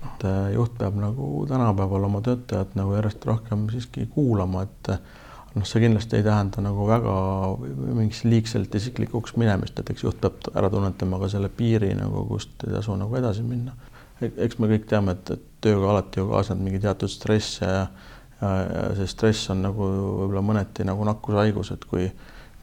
et 0.00 0.28
äh, 0.28 0.52
juht 0.54 0.76
peab 0.78 0.96
nagu 1.00 1.32
tänapäeval 1.48 2.06
oma 2.08 2.22
töötajat 2.24 2.76
nagu 2.78 2.94
järjest 2.96 3.26
rohkem 3.28 3.66
siiski 3.72 4.06
kuulama, 4.14 4.64
et 4.68 4.94
noh, 5.56 5.66
see 5.66 5.82
kindlasti 5.82 6.20
ei 6.20 6.24
tähenda 6.26 6.62
nagu 6.64 6.86
väga 6.88 7.16
mingiks 7.66 8.22
liigselt 8.24 8.74
isiklikuks 8.78 9.34
minemist, 9.40 9.78
et 9.80 9.90
eks 9.92 10.06
juht 10.06 10.20
peab 10.22 10.52
ära 10.54 10.70
tunnetama 10.72 11.18
ka 11.20 11.32
selle 11.34 11.50
piiri 11.52 11.92
nagu, 11.98 12.24
kust 12.30 12.64
ei 12.66 12.72
tasu 12.76 12.94
nagu 12.96 13.18
edasi 13.18 13.44
minna. 13.44 13.74
E-, 14.22 14.32
eks 14.46 14.60
me 14.62 14.70
kõik 14.70 14.86
teame, 14.88 15.18
et, 15.18 15.34
et 15.34 15.44
tööga 15.64 15.90
alati 15.92 16.22
ju 16.22 16.30
kaasneb 16.30 16.62
mingi 16.62 16.80
teatud 16.80 17.10
stress 17.10 17.60
ja 17.60 17.88
see 18.40 19.08
stress 19.10 19.50
on 19.52 19.64
nagu 19.66 19.86
võib-olla 19.86 20.42
mõneti 20.44 20.86
nagu 20.88 21.04
nakkushaigus, 21.08 21.74
et 21.76 21.88
kui 21.88 22.10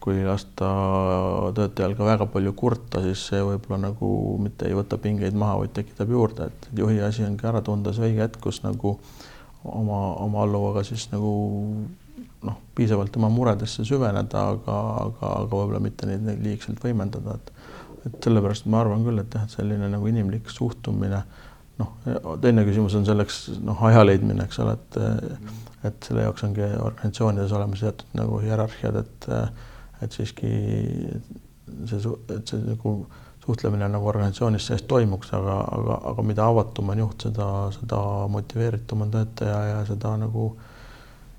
kui 0.07 0.21
lasta 0.23 0.67
töötajal 1.57 1.95
ka 1.97 2.05
väga 2.07 2.25
palju 2.31 2.53
kurta, 2.55 3.01
siis 3.03 3.25
see 3.27 3.41
võib-olla 3.43 3.89
nagu 3.89 4.09
mitte 4.39 4.69
ei 4.69 4.75
võta 4.77 4.95
pingeid 5.03 5.35
maha, 5.35 5.57
vaid 5.63 5.73
tekitab 5.75 6.13
juurde, 6.13 6.47
et 6.47 6.67
juhi 6.79 7.01
asi 7.03 7.25
ongi 7.27 7.47
ära 7.49 7.59
tunda 7.65 7.91
see 7.91 8.05
õige 8.07 8.23
hetk, 8.23 8.39
kus 8.45 8.61
nagu 8.63 8.93
oma, 9.65 9.99
oma 10.23 10.45
alluvaga 10.45 10.85
siis 10.87 11.09
nagu 11.11 11.31
noh, 12.47 12.61
piisavalt 12.77 13.11
tema 13.17 13.27
muredesse 13.33 13.83
süveneda, 13.89 14.45
aga, 14.53 14.77
aga, 15.03 15.33
aga 15.41 15.51
võib-olla 15.51 15.83
mitte 15.83 16.07
neid, 16.07 16.23
neid 16.29 16.45
liigselt 16.45 16.79
võimendada, 16.83 17.35
et 17.41 17.53
et 18.07 18.23
sellepärast 18.23 18.69
ma 18.71 18.79
arvan 18.79 19.03
küll, 19.03 19.19
et 19.19 19.33
jah, 19.35 19.43
et 19.43 19.51
selline 19.51 19.89
nagu 19.91 20.07
inimlik 20.07 20.47
suhtumine 20.53 21.17
noh, 21.77 21.93
teine 22.41 22.65
küsimus 22.67 22.95
on 22.97 23.05
selleks 23.07 23.41
noh, 23.63 23.81
aja 23.89 24.03
leidmine, 24.05 24.45
eks 24.47 24.59
ole, 24.63 24.77
et 24.77 25.01
et 25.87 26.07
selle 26.09 26.23
jaoks 26.25 26.43
ongi 26.43 26.65
organisatsioonides 26.65 27.53
olemas 27.53 27.83
teatud 27.85 28.17
nagu 28.17 28.39
hierarhiad, 28.43 28.97
et 29.03 29.29
et 30.03 30.13
siiski 30.13 30.49
see, 31.85 31.99
et 32.35 32.49
see 32.49 32.59
nagu 32.65 32.93
suhtlemine 33.47 33.87
nagu 33.89 34.09
organisatsioonis 34.11 34.67
sees 34.67 34.83
toimuks, 34.89 35.31
aga, 35.37 35.55
aga, 35.77 35.99
aga 36.11 36.25
mida 36.27 36.47
avatum 36.51 36.91
on 36.93 37.03
juht, 37.05 37.27
seda, 37.29 37.47
seda 37.77 38.01
motiveeritum 38.33 39.05
on 39.05 39.13
töötaja 39.13 39.59
ja 39.69 39.77
seda 39.87 40.13
nagu, 40.19 40.49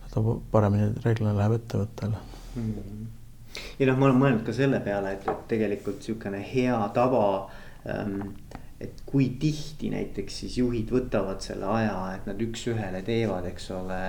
seda 0.07 0.38
paremini 0.52 0.88
reeglina 1.04 1.37
läheb 1.37 1.59
ettevõttel 1.59 2.14
mm. 2.14 2.71
-hmm. 2.73 3.07
ja 3.80 3.90
noh, 3.90 3.99
ma 3.99 4.09
olen 4.09 4.23
mõelnud 4.23 4.47
ka 4.47 4.57
selle 4.57 4.80
peale, 4.80 5.12
et, 5.18 5.28
et 5.28 5.45
tegelikult 5.52 6.00
niisugune 6.00 6.40
hea 6.54 6.78
tava 6.97 7.26
ähm, 7.85 8.33
et 8.80 9.02
kui 9.06 9.28
tihti 9.40 9.90
näiteks 9.90 10.42
siis 10.42 10.58
juhid 10.61 10.92
võtavad 10.94 11.42
selle 11.42 11.66
aja, 11.80 11.97
et 12.14 12.26
nad 12.28 12.42
üks-ühele 12.42 13.02
teevad, 13.06 13.49
eks 13.50 13.70
ole, 13.75 14.02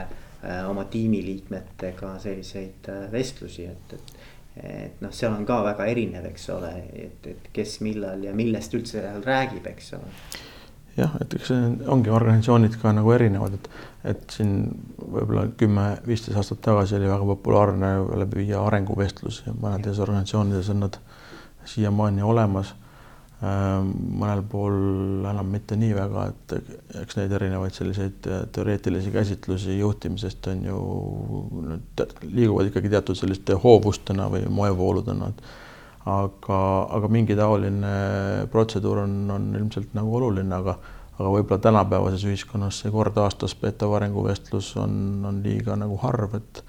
äh, 0.44 0.60
oma 0.70 0.86
tiimiliikmetega 0.92 2.16
selliseid 2.22 2.90
äh, 2.92 3.08
vestlusi, 3.12 3.66
et, 3.70 3.96
et. 3.98 4.14
et 4.60 5.02
noh, 5.02 5.14
seal 5.16 5.34
on 5.34 5.46
ka 5.48 5.62
väga 5.66 5.88
erinev, 5.90 6.28
eks 6.30 6.50
ole, 6.54 6.72
et, 7.08 7.28
et 7.32 7.50
kes 7.56 7.80
millal 7.86 8.24
ja 8.26 8.34
millest 8.36 8.74
üldse 8.78 9.02
räägib, 9.26 9.66
eks 9.72 9.94
ole. 9.98 10.12
jah, 11.00 11.16
et 11.24 11.34
eks 11.38 11.54
ongi 11.88 12.12
organisatsioonid 12.14 12.76
ka 12.82 12.92
nagu 12.94 13.14
erinevad, 13.16 13.56
et, 13.56 13.70
et 14.14 14.36
siin 14.36 14.54
võib-olla 15.00 15.48
kümme-viisteist 15.58 16.38
aastat 16.38 16.62
tagasi 16.68 16.98
oli 17.00 17.10
väga 17.10 17.26
populaarne 17.32 17.94
läbi 18.22 18.44
viia 18.44 18.62
arenguvestlusi, 18.68 19.56
mõnedes 19.56 20.02
organisatsioonides 20.04 20.70
on 20.76 20.86
nad 20.86 21.00
siiamaani 21.70 22.22
olemas 22.26 22.76
mõnel 23.40 24.42
pool 24.52 24.74
enam 25.30 25.48
mitte 25.54 25.78
nii 25.80 25.94
väga, 25.96 26.26
et 26.28 26.56
eks 27.04 27.16
neid 27.16 27.32
erinevaid 27.38 27.72
selliseid 27.72 28.28
äh, 28.28 28.42
teoreetilisi 28.52 29.14
käsitlusi 29.16 29.78
juhtimisest 29.80 30.50
on 30.52 30.66
ju 30.68 30.82
liiguvad 32.28 32.68
ikkagi 32.68 32.92
teatud 32.92 33.16
selliste 33.16 33.56
hoovustena 33.64 34.28
või 34.34 34.44
moevooludena, 34.52 35.32
et 35.32 35.42
aga, 36.10 36.60
aga 37.00 37.12
mingi 37.12 37.38
taoline 37.40 37.94
protseduur 38.52 39.06
on, 39.06 39.18
on 39.32 39.50
ilmselt 39.56 39.96
nagu 39.96 40.20
oluline, 40.20 40.56
aga 40.56 40.80
aga 41.20 41.32
võib-olla 41.34 41.60
tänapäevases 41.60 42.22
ühiskonnas 42.30 42.78
see 42.80 42.92
kord 42.94 43.18
aastas 43.20 43.52
peetav 43.60 43.92
arenguvestlus 43.98 44.70
on, 44.80 44.94
on 45.28 45.42
liiga 45.44 45.76
nagu 45.80 46.00
harv, 46.04 46.36
et 46.40 46.64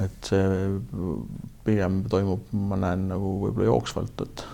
et 0.00 0.28
see 0.30 0.44
pigem 1.66 1.98
toimub, 2.08 2.46
ma 2.56 2.78
näen 2.80 3.10
nagu 3.10 3.34
võib-olla 3.42 3.66
jooksvalt, 3.68 4.22
et 4.24 4.44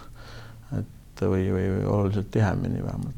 või, 1.22 1.46
või 1.52 1.84
oluliselt 1.84 2.30
tihemini 2.34 2.82
vähemalt. 2.84 3.14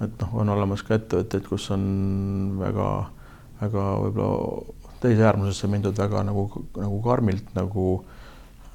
et 0.00 0.22
noh, 0.22 0.34
on 0.40 0.48
olemas 0.52 0.82
ka 0.86 0.96
ettevõtteid, 0.96 1.46
kus 1.48 1.70
on 1.74 1.84
väga-väga 2.60 3.86
võib-olla 4.04 4.74
teise 5.00 5.26
äärmusesse 5.28 5.68
mindud 5.70 5.98
väga 5.98 6.22
nagu, 6.26 6.46
nagu 6.76 7.00
karmilt 7.04 7.52
nagu 7.56 7.88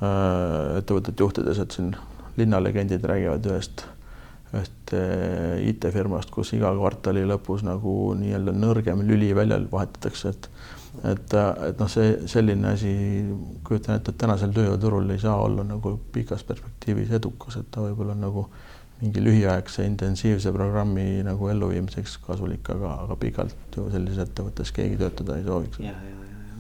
äh, 0.01 0.77
ettevõtet 0.79 1.19
juhtides, 1.19 1.59
et 1.61 1.77
siin 1.77 1.95
linnalegendid 2.37 3.03
räägivad 3.07 3.47
ühest, 3.51 3.85
ühest 4.53 4.93
äh, 4.97 5.57
IT-firmast, 5.71 6.31
kus 6.33 6.53
iga 6.57 6.71
kvartali 6.77 7.25
lõpus 7.27 7.65
nagu 7.67 8.13
nii-öelda 8.19 8.55
nõrgem 8.55 9.03
lüli 9.07 9.31
välja 9.37 9.59
vahetatakse, 9.71 10.35
et 10.35 10.49
et, 11.03 11.33
et 11.67 11.79
noh, 11.79 11.89
see 11.91 12.13
selline 12.29 12.73
asi, 12.73 12.91
kujutan 13.67 13.97
ette, 13.97 14.13
et 14.13 14.19
tänasel 14.21 14.53
tööjõuturul 14.55 15.09
ei 15.13 15.21
saa 15.21 15.37
olla 15.41 15.65
nagu 15.67 15.95
pikas 16.13 16.43
perspektiivis 16.47 17.13
edukas, 17.17 17.57
et 17.61 17.69
ta 17.71 17.85
võib-olla 17.85 18.15
nagu 18.17 18.47
mingi 19.01 19.23
lühiaegse 19.23 19.85
intensiivse 19.87 20.51
programmi 20.53 21.23
nagu 21.25 21.47
elluviimiseks 21.49 22.19
kasulik, 22.25 22.67
aga, 22.75 22.97
aga 23.05 23.17
pikalt 23.21 23.77
ju 23.77 23.87
sellises 23.93 24.27
ettevõttes 24.27 24.73
keegi 24.75 24.99
töötada 24.99 25.39
ei 25.39 25.47
sooviks. 25.47 25.79
ja, 25.81 25.95
ja, 25.95 26.17
ja, 26.17 26.43
ja, 26.51 26.59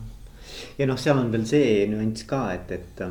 ja 0.79 0.87
noh, 0.89 0.97
seal 1.01 1.21
on 1.21 1.29
veel 1.33 1.45
see 1.49 1.83
nüanss 1.91 2.25
ka, 2.29 2.47
et, 2.55 2.71
et 2.79 3.05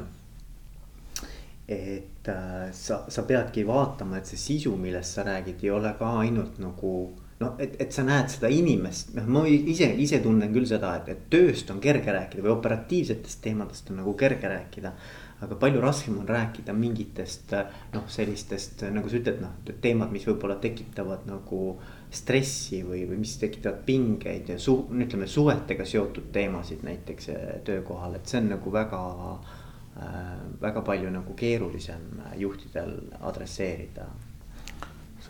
et 1.71 2.29
äh, 2.29 2.73
sa, 2.75 3.05
sa 3.09 3.23
peadki 3.23 3.62
vaatama, 3.67 4.19
et 4.19 4.27
see 4.27 4.41
sisu, 4.41 4.73
millest 4.77 5.15
sa 5.15 5.23
räägid, 5.23 5.62
ei 5.62 5.71
ole 5.71 5.93
ka 5.99 6.09
ainult 6.19 6.59
nagu 6.59 6.95
noh, 7.41 7.57
et, 7.63 7.77
et 7.81 7.95
sa 7.95 8.05
näed 8.05 8.29
seda 8.33 8.51
inimest, 8.53 9.15
noh, 9.17 9.27
ma 9.33 9.43
ise, 9.49 9.89
ise 10.03 10.21
tunnen 10.25 10.53
küll 10.53 10.69
seda, 10.69 10.93
et, 11.01 11.09
et 11.15 11.25
tööst 11.33 11.71
on 11.73 11.81
kerge 11.83 12.13
rääkida 12.13 12.45
või 12.45 12.53
operatiivsetest 12.53 13.41
teemadest 13.47 13.91
on 13.93 14.01
nagu 14.03 14.15
kerge 14.19 14.51
rääkida. 14.51 14.93
aga 15.41 15.57
palju 15.57 15.81
raskem 15.81 16.19
on 16.21 16.29
rääkida 16.29 16.73
mingitest 16.77 17.55
noh, 17.95 18.05
sellistest 18.13 18.83
nagu 18.93 19.09
sa 19.09 19.17
ütled, 19.17 19.41
noh 19.41 19.73
teemad, 19.81 20.13
mis 20.13 20.27
võib-olla 20.29 20.59
tekitavad 20.61 21.25
nagu 21.25 21.79
stressi 22.13 22.83
või, 22.85 23.07
või 23.09 23.23
mis 23.23 23.39
tekitavad 23.41 23.81
pingeid 23.87 24.53
ja 24.53 24.59
su-, 24.61 24.85
ütleme 24.93 25.27
suhetega 25.27 25.87
seotud 25.89 26.29
teemasid 26.33 26.85
näiteks 26.85 27.29
eh, 27.33 27.55
töökohal, 27.65 28.19
et 28.19 28.29
see 28.29 28.43
on 28.43 28.53
nagu 28.57 28.73
väga 28.73 29.03
äh,. 29.31 30.37
väga 30.61 30.81
palju 30.87 31.11
nagu 31.11 31.35
keerulisem 31.35 32.21
juhtidel 32.39 32.93
adresseerida 33.21 34.07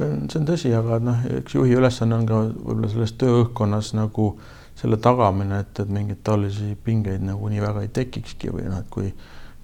see 0.01 0.09
on, 0.09 0.31
see 0.33 0.41
on 0.41 0.49
tõsi, 0.49 0.73
aga 0.77 1.01
noh, 1.05 1.27
eks 1.41 1.59
juhi 1.59 1.77
ülesanne 1.77 2.17
on 2.17 2.29
ka 2.29 2.41
võib-olla 2.47 2.91
selles 2.93 3.13
tööõhkkonnas 3.21 3.93
nagu 3.99 4.33
selle 4.81 4.97
tagamine, 5.03 5.61
et, 5.61 5.83
et 5.83 5.93
mingeid 5.93 6.23
taolisi 6.25 6.73
pingeid 6.85 7.25
nagu 7.27 7.51
nii 7.53 7.61
väga 7.61 7.85
ei 7.85 7.93
tekikski 8.01 8.53
või 8.55 8.71
noh, 8.71 8.81
et 8.81 8.91
kui 8.93 9.13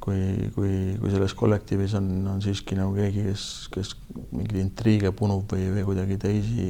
kui, 0.07 0.51
kui, 0.55 0.75
kui 1.01 1.11
selles 1.11 1.33
kollektiivis 1.35 1.97
on, 1.99 2.07
on 2.31 2.43
siiski 2.45 2.77
nagu 2.79 2.93
keegi, 2.95 3.25
kes, 3.27 3.47
kes 3.75 3.89
mingeid 4.31 4.61
intriige 4.61 5.11
punub 5.17 5.51
või, 5.51 5.65
või 5.75 5.83
kuidagi 5.89 6.19
teisi, 6.23 6.69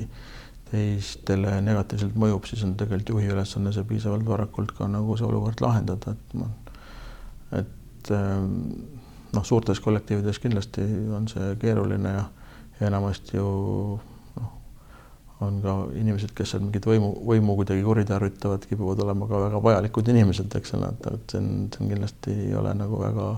teistele 0.70 1.58
negatiivselt 1.66 2.16
mõjub, 2.16 2.48
siis 2.48 2.64
on 2.64 2.72
tegelikult 2.80 3.12
juhi 3.12 3.28
ülesanne 3.34 3.74
see 3.76 3.84
piisavalt 3.90 4.24
varakult 4.24 4.72
ka 4.78 4.88
nagu 4.88 5.18
see 5.20 5.28
olukord 5.28 5.60
lahendada, 5.60 6.16
et 6.16 6.38
ma, 6.40 6.48
et 7.60 8.12
ähm, 8.16 8.56
noh, 9.36 9.44
suurtes 9.44 9.84
kollektiivides 9.84 10.40
kindlasti 10.40 10.86
on 11.12 11.28
see 11.28 11.52
keeruline 11.60 12.16
ja, 12.16 12.24
ja 12.80 12.90
enamasti 12.90 13.36
ju 13.36 13.48
noh, 14.36 14.50
on 15.44 15.60
ka 15.64 15.76
inimesed, 15.96 16.32
kes 16.36 16.54
seal 16.54 16.64
mingit 16.64 16.88
võimu, 16.88 17.12
võimu 17.28 17.56
kuidagi 17.60 17.84
kuritarvitavad, 17.86 18.66
kipuvad 18.68 19.04
olema 19.04 19.28
ka 19.30 19.42
väga 19.48 19.62
vajalikud 19.68 20.10
inimesed, 20.14 20.52
eks 20.60 20.74
ole, 20.78 20.90
et, 20.92 21.08
et 21.12 21.36
see 21.36 21.42
on, 21.42 21.52
see 21.72 21.84
on 21.84 21.94
kindlasti 21.94 22.36
ei 22.48 22.58
ole 22.58 22.74
nagu 22.76 23.00
väga, 23.00 23.30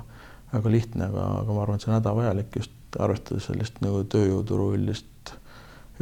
väga 0.54 0.74
lihtne, 0.74 1.10
aga, 1.12 1.28
aga 1.42 1.54
ma 1.56 1.64
arvan, 1.64 1.78
et 1.78 1.86
see 1.86 1.92
on 1.92 1.98
hädavajalik 2.00 2.60
just 2.62 2.74
arvestades 2.98 3.50
sellist 3.50 3.82
nagu 3.84 4.00
tööjõuturu 4.08 4.72
üldist 4.78 5.34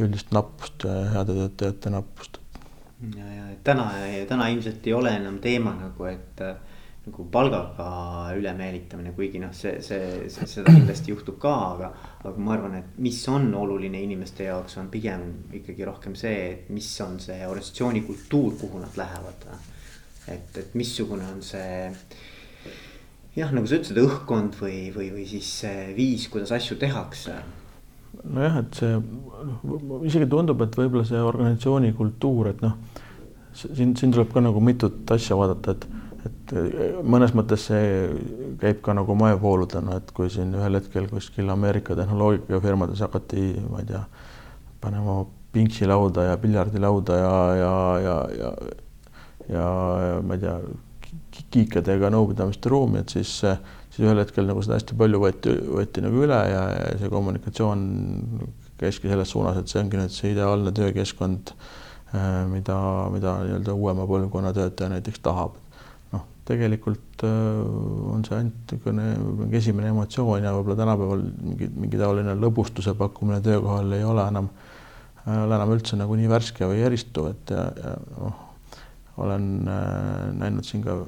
üldist 0.01 0.33
nappust 0.35 0.85
ja 0.85 0.95
heade 1.13 1.35
töötajate 1.35 1.91
nappust. 1.93 2.39
ja, 3.17 3.27
ja 3.33 3.45
täna, 3.63 3.89
täna 4.29 4.49
ilmselt 4.53 4.87
ei 4.87 4.93
ole 4.93 5.13
enam 5.17 5.39
teema 5.41 5.73
nagu, 5.77 6.05
et 6.09 6.43
nagu 7.07 7.25
palgaga 7.31 7.89
ülemeelitamine, 8.37 9.13
kuigi 9.15 9.39
noh, 9.41 9.53
see, 9.55 9.77
see, 9.85 10.27
see, 10.31 10.47
seda 10.51 10.73
kindlasti 10.75 11.13
juhtub 11.13 11.39
ka, 11.41 11.53
aga. 11.73 11.91
aga 12.21 12.43
ma 12.43 12.55
arvan, 12.57 12.77
et 12.81 12.97
mis 13.03 13.19
on 13.31 13.47
oluline 13.55 14.01
inimeste 14.03 14.49
jaoks, 14.49 14.77
on 14.81 14.91
pigem 14.93 15.27
ikkagi 15.61 15.87
rohkem 15.87 16.17
see, 16.19 16.39
et 16.51 16.71
mis 16.73 16.89
on 17.05 17.17
see 17.23 17.39
organisatsiooni 17.47 18.03
kultuur, 18.07 18.57
kuhu 18.59 18.83
nad 18.83 18.99
lähevad. 18.99 19.47
et, 20.27 20.57
et 20.59 20.75
missugune 20.75 21.23
on 21.31 21.39
see 21.41 21.93
jah, 23.37 23.53
nagu 23.53 23.63
sa 23.69 23.79
ütlesid, 23.79 24.01
õhkkond 24.03 24.57
või, 24.59 24.89
või, 24.95 25.13
või 25.15 25.23
siis 25.29 25.53
viis, 25.95 26.27
kuidas 26.33 26.51
asju 26.57 26.75
tehakse 26.81 27.37
nojah, 28.27 28.59
et 28.63 28.79
see 28.79 28.97
isegi 30.09 30.27
tundub, 30.29 30.61
et 30.65 30.75
võib-olla 30.77 31.05
see 31.07 31.21
organisatsiooni 31.21 31.93
kultuur, 31.97 32.51
et 32.51 32.63
noh, 32.65 32.75
siin, 33.57 33.95
siin 33.97 34.13
tuleb 34.13 34.33
ka 34.33 34.43
nagu 34.43 34.61
mitut 34.63 35.15
asja 35.15 35.37
vaadata, 35.39 35.75
et, 35.75 35.87
et 36.27 36.53
mõnes 37.03 37.33
mõttes 37.37 37.67
see 37.69 37.87
käib 38.61 38.81
ka 38.85 38.95
nagu 38.97 39.15
moevooludena, 39.17 39.99
et 40.01 40.11
kui 40.15 40.29
siin 40.33 40.53
ühel 40.57 40.79
hetkel 40.79 41.09
kuskil 41.11 41.49
Ameerika 41.53 41.97
tehnoloogiafirmades 41.97 43.03
hakati, 43.05 43.47
ma 43.71 43.81
ei 43.83 43.89
tea, 43.91 44.03
panema 44.83 45.21
pingsilauda 45.55 46.29
ja 46.29 46.37
piljardilauda 46.41 47.17
ja, 47.17 47.37
ja, 47.57 47.73
ja, 48.03 48.17
ja, 48.37 48.51
ja, 49.49 49.69
ma 50.21 50.37
ei 50.37 50.43
tea, 50.43 50.59
kiikadega 51.53 52.09
nõupidamiste 52.11 52.69
ruumi, 52.69 53.01
et 53.01 53.13
siis 53.13 53.39
siis 53.97 54.05
ühel 54.05 54.21
hetkel 54.21 54.45
nagu 54.45 54.61
seda 54.61 54.77
hästi 54.77 54.95
palju 54.97 55.19
võeti, 55.21 55.53
võeti 55.73 56.03
nagu 56.05 56.21
üle 56.21 56.37
ja, 56.51 56.63
ja 56.75 56.89
see 57.01 57.09
kommunikatsioon 57.09 57.83
käiski 58.77 59.09
selles 59.09 59.31
suunas, 59.33 59.57
et 59.57 59.71
see 59.71 59.81
ongi 59.81 59.97
nüüd 59.97 60.13
see 60.13 60.33
ideaalne 60.35 60.73
töökeskkond, 60.77 61.53
äh, 62.13 62.43
mida, 62.51 62.77
mida 63.13 63.39
nii-öelda 63.41 63.73
uuema 63.73 64.05
põlvkonna 64.09 64.53
töötaja 64.53 64.93
näiteks 64.93 65.23
tahab. 65.25 65.57
Tegelikult 66.47 67.25
äh, 67.27 67.61
on 68.13 68.25
see 68.27 68.37
ainult 68.39 68.73
niisugune 68.73 69.51
esimene 69.59 69.91
emotsioon 69.93 70.47
ja 70.47 70.55
võib-olla 70.55 70.79
tänapäeval 70.79 71.23
mingi, 71.43 71.69
mingi 71.75 71.99
taoline 71.99 72.35
lõbustuse 72.39 72.95
pakkumine 72.97 73.41
töökohal 73.45 73.93
ei 73.97 74.05
ole 74.07 74.27
enam, 74.31 74.49
ei 75.27 75.39
ole 75.43 75.57
enam 75.59 75.75
üldse 75.75 75.99
nagu 75.99 76.17
nii 76.19 76.31
värske 76.31 76.69
või 76.69 76.83
eristuv, 76.87 77.31
et 77.33 77.55
ja, 77.55 77.69
ja 77.83 77.95
noh, 78.17 78.43
olen 79.23 79.49
äh, 79.67 80.27
näinud 80.37 80.67
siin 80.67 80.83
ka 80.85 81.01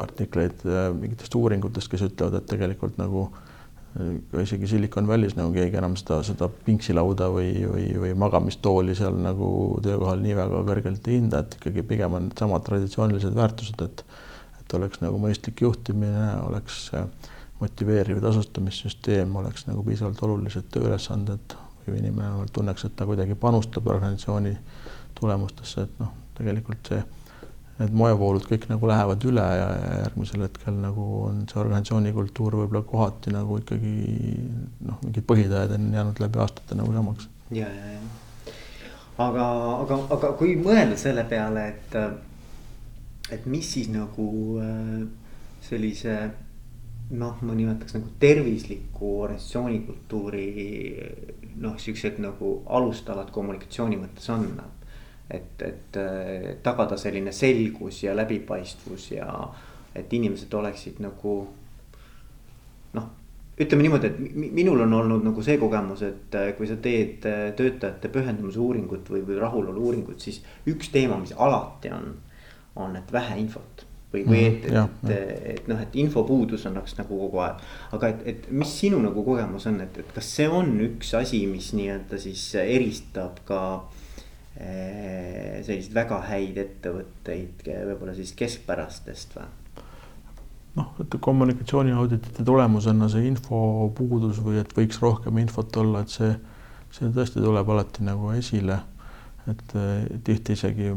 artikleid 0.00 0.64
äh, 0.68 0.90
mingitest 0.96 1.34
uuringutest, 1.38 1.90
kes 1.90 2.04
ütlevad, 2.08 2.38
et 2.38 2.48
tegelikult 2.50 2.98
nagu 3.00 3.28
äh, 3.28 4.42
isegi 4.42 4.68
Silicon 4.70 5.08
Valley's 5.08 5.36
nagu 5.38 5.54
keegi 5.54 5.78
enam 5.80 5.96
seda, 6.00 6.20
seda 6.26 6.50
pingsilauda 6.66 7.30
või, 7.32 7.50
või, 7.70 7.88
või 8.02 8.12
magamistooli 8.24 8.96
seal 8.98 9.16
nagu 9.22 9.48
töökohal 9.84 10.22
nii 10.24 10.36
väga 10.38 10.62
kõrgelt 10.68 11.10
ei 11.10 11.20
hinda, 11.20 11.44
et 11.44 11.58
ikkagi 11.60 11.86
pigem 11.94 12.18
on 12.18 12.28
needsamad 12.28 12.66
traditsioonilised 12.66 13.36
väärtused, 13.38 13.86
et 13.86 14.04
et 14.64 14.76
oleks 14.78 15.02
nagu 15.04 15.18
mõistlik 15.20 15.60
juhtimine, 15.64 16.28
oleks 16.48 16.86
äh, 16.96 17.04
motiveeriv 17.60 18.22
tasustamissüsteem, 18.24 19.36
oleks 19.36 19.68
nagu 19.68 19.84
piisavalt 19.86 20.22
olulised 20.26 20.70
tööülesanded 20.74 21.56
või 21.86 22.00
inimene 22.00 22.46
tunneks, 22.52 22.86
et 22.88 22.96
ta 22.96 23.06
kuidagi 23.08 23.36
panustab 23.36 23.86
organisatsiooni 23.92 24.56
tulemustesse, 25.18 25.84
et 25.84 26.00
noh, 26.00 26.14
tegelikult 26.38 26.90
see 26.90 27.02
need 27.74 27.94
moevoolud 27.98 28.44
kõik 28.46 28.68
nagu 28.70 28.86
lähevad 28.86 29.24
üle 29.26 29.44
ja 29.44 29.64
järgmisel 30.04 30.44
hetkel 30.46 30.76
nagu 30.78 31.06
on 31.26 31.40
see 31.50 31.58
organisatsiooni 31.58 32.12
kultuur 32.14 32.54
võib-olla 32.60 32.84
kohati 32.86 33.32
nagu 33.34 33.58
ikkagi 33.58 33.94
noh, 34.86 35.00
mingid 35.02 35.26
põhitõed 35.26 35.74
on 35.74 35.88
jäänud 35.96 36.22
läbi 36.22 36.38
aastate 36.44 36.78
nagu 36.78 36.94
samaks. 36.94 37.26
ja, 37.50 37.66
ja, 37.66 37.96
ja 37.96 38.22
aga, 39.18 39.48
aga, 39.82 39.98
aga 40.16 40.30
kui 40.38 40.54
mõelda 40.60 40.96
selle 41.00 41.24
peale, 41.30 41.66
et, 41.74 41.98
et 43.34 43.46
mis 43.50 43.66
siis 43.76 43.90
nagu 43.92 44.28
äh, 44.62 45.04
sellise 45.64 46.16
noh, 47.14 47.40
ma 47.44 47.54
nimetaks 47.56 47.98
nagu 47.98 48.14
tervisliku 48.20 49.10
organisatsioonikultuuri 49.24 50.46
noh, 51.60 51.76
siuksed 51.80 52.20
nagu 52.24 52.56
alustalad 52.78 53.30
kommunikatsiooni 53.34 53.98
mõttes 54.00 54.30
on 54.32 54.46
et, 55.30 55.62
et 55.62 55.98
tagada 56.64 56.96
selline 57.00 57.32
selgus 57.32 58.02
ja 58.04 58.14
läbipaistvus 58.16 59.10
ja 59.14 59.28
et 59.94 60.12
inimesed 60.12 60.52
oleksid 60.54 60.98
nagu 61.04 61.34
noh, 62.94 63.06
ütleme 63.60 63.86
niimoodi, 63.86 64.10
et 64.10 64.18
minul 64.56 64.82
on 64.84 64.92
olnud 65.00 65.24
nagu 65.28 65.42
see 65.46 65.56
kogemus, 65.60 66.02
et 66.06 66.36
kui 66.58 66.68
sa 66.68 66.76
teed 66.82 67.24
töötajate 67.56 68.10
pühendumise 68.12 68.60
uuringut 68.60 69.10
või, 69.10 69.22
või 69.26 69.38
rahulolu 69.40 69.88
uuringut, 69.88 70.20
siis 70.20 70.42
üks 70.70 70.90
teema, 70.94 71.20
mis 71.22 71.34
alati 71.36 71.92
on, 71.94 72.14
on, 72.76 72.96
et 72.98 73.12
vähe 73.12 73.38
infot 73.40 73.84
või, 74.12 74.24
või 74.28 74.44
et, 74.46 74.68
et, 74.68 74.78
et, 74.78 75.10
et, 75.10 75.50
et 75.54 75.68
noh, 75.70 75.80
et 75.82 75.98
infopuudus 76.04 76.66
on 76.70 76.78
nagu 76.78 77.18
kogu 77.18 77.42
aeg. 77.42 77.64
aga 77.96 78.12
et, 78.14 78.24
et 78.32 78.48
mis 78.50 78.78
sinu 78.80 79.00
nagu 79.02 79.26
kogemus 79.26 79.66
on, 79.70 79.80
et, 79.84 79.98
et 80.04 80.14
kas 80.14 80.30
see 80.38 80.48
on 80.50 80.72
üks 80.86 81.14
asi, 81.18 81.44
mis 81.50 81.72
nii-öelda 81.76 82.20
siis 82.22 82.48
eristab 82.62 83.42
ka 83.48 83.60
Eh, 84.54 85.64
selliseid 85.66 85.96
väga 85.96 86.20
häid 86.28 86.58
ettevõtteid 86.62 87.64
võib-olla 87.66 88.12
siis 88.14 88.30
keskpärastest 88.38 89.32
või? 89.34 89.48
noh, 90.78 90.92
et 91.02 91.16
kommunikatsiooniauditite 91.26 92.46
tulemusena 92.46 93.08
see 93.10 93.26
infopuudus 93.32 94.38
või 94.46 94.60
et 94.62 94.70
võiks 94.76 95.00
rohkem 95.02 95.40
infot 95.42 95.74
olla, 95.82 96.04
et 96.06 96.14
see, 96.14 96.30
see 96.94 97.10
tõesti 97.16 97.42
tuleb 97.42 97.72
alati 97.74 98.06
nagu 98.06 98.30
esile. 98.38 98.78
Et 99.52 99.74
eh, 99.76 100.06
tihti 100.24 100.56
isegi 100.56 100.92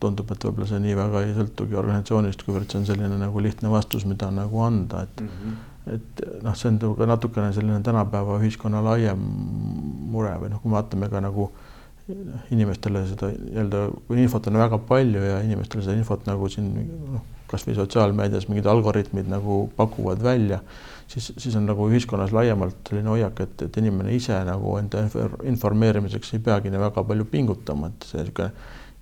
tundub, 0.00 0.34
et 0.34 0.44
võib-olla 0.44 0.68
see 0.68 0.82
nii 0.84 0.98
väga 0.98 1.24
ei 1.24 1.32
sõltugi 1.38 1.78
organisatsioonist, 1.80 2.44
kuivõrd 2.44 2.68
see 2.68 2.82
on 2.82 2.90
selline 2.90 3.20
nagu 3.20 3.44
lihtne 3.44 3.72
vastus, 3.72 4.04
mida 4.08 4.30
nagu 4.34 4.62
anda, 4.66 5.06
et 5.08 5.24
mm. 5.24 5.34
-hmm 5.40 5.64
et 5.88 6.20
noh, 6.44 6.52
see 6.52 6.68
on 6.68 6.96
ka 6.98 7.06
natukene 7.08 7.48
selline 7.56 7.78
tänapäeva 7.80 8.34
ühiskonna 8.42 8.82
laiem 8.84 9.22
mure 10.12 10.34
või 10.36 10.50
noh, 10.52 10.60
kui 10.60 10.68
me 10.68 10.76
vaatame 10.76 11.08
ka 11.08 11.22
nagu 11.24 11.46
äh, 11.48 11.78
inimestele 12.54 13.02
seda 13.08 13.28
nii-öelda, 13.32 13.82
kui 14.06 14.20
infot 14.22 14.46
on 14.48 14.58
väga 14.60 14.78
palju 14.88 15.24
ja 15.24 15.40
inimestele 15.44 15.84
seda 15.84 15.96
infot 15.98 16.24
nagu 16.28 16.48
siin 16.52 16.70
noh, 17.14 17.24
kasvõi 17.48 17.76
sotsiaalmeedias 17.78 18.48
mingid 18.50 18.68
algoritmid 18.68 19.28
nagu 19.30 19.60
pakuvad 19.76 20.22
välja, 20.24 20.60
siis, 21.08 21.30
siis 21.36 21.56
on 21.56 21.66
nagu 21.68 21.88
ühiskonnas 21.90 22.34
laiemalt 22.36 22.80
selline 22.88 23.12
hoiak, 23.12 23.40
et, 23.44 23.66
et 23.68 23.80
inimene 23.80 24.14
ise 24.16 24.36
nagu 24.48 24.76
enda 24.80 25.06
informeerimiseks 25.48 26.34
ei 26.36 26.44
peagi 26.44 26.72
nii 26.72 26.82
väga 26.82 27.04
palju 27.08 27.28
pingutama, 27.32 27.92
et 27.92 28.08
see 28.10 28.22
niisugune 28.22 28.50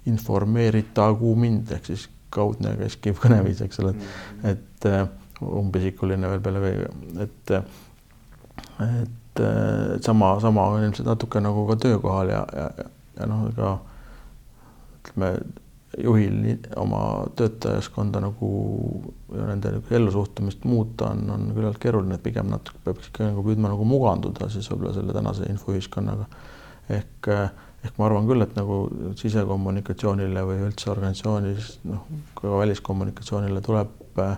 informeeritagu 0.06 1.32
mind 1.34 1.72
ehk 1.74 1.88
siis 1.90 2.06
kaudne 2.30 2.76
keskiv 2.78 3.18
kõneviis, 3.22 3.62
eks 3.64 3.80
ole, 3.82 3.94
et 4.46 4.86
äh, 4.86 5.06
umbisikuline 5.42 6.30
veel 6.30 6.42
peale 6.44 6.62
või 6.62 6.74
et, 7.24 7.52
et, 8.86 9.42
et 9.42 9.42
sama, 10.04 10.36
sama 10.42 10.70
on 10.72 10.86
ilmselt 10.86 11.08
natuke 11.08 11.42
nagu 11.42 11.66
ka 11.70 11.78
töökohal 11.82 12.32
ja, 12.32 12.42
ja, 12.56 12.88
ja 13.18 13.28
noh, 13.30 13.46
ega 13.50 13.76
ütleme, 15.00 15.32
juhil 16.02 16.58
oma 16.76 17.00
töötajaskonda 17.36 18.20
nagu 18.20 18.48
ja 19.32 19.46
nende 19.48 19.72
nagu 19.78 19.94
ellusuhtumist 19.98 20.64
muuta 20.68 21.10
on, 21.14 21.22
on 21.32 21.46
küllalt 21.56 21.78
keeruline, 21.80 22.18
et 22.18 22.24
pigem 22.24 22.50
natuke 22.52 22.80
peaks 22.84 23.10
ikka 23.10 23.30
nagu 23.30 23.44
püüdma 23.46 23.70
nagu 23.72 23.86
muganduda 23.88 24.50
siis 24.52 24.68
võib-olla 24.70 24.92
selle 24.96 25.16
tänase 25.16 25.48
infoühiskonnaga. 25.52 26.26
ehk, 26.92 27.30
ehk 27.84 27.96
ma 27.98 28.08
arvan 28.08 28.28
küll, 28.28 28.44
et 28.44 28.52
nagu 28.58 28.80
sisekommunikatsioonile 29.18 30.44
või 30.50 30.60
üldse 30.68 30.90
organisatsioonis 30.92 31.78
noh, 31.88 32.04
ka 32.36 32.58
väliskommunikatsioonile 32.60 33.62
tuleb 33.64 34.20
äh, 34.22 34.36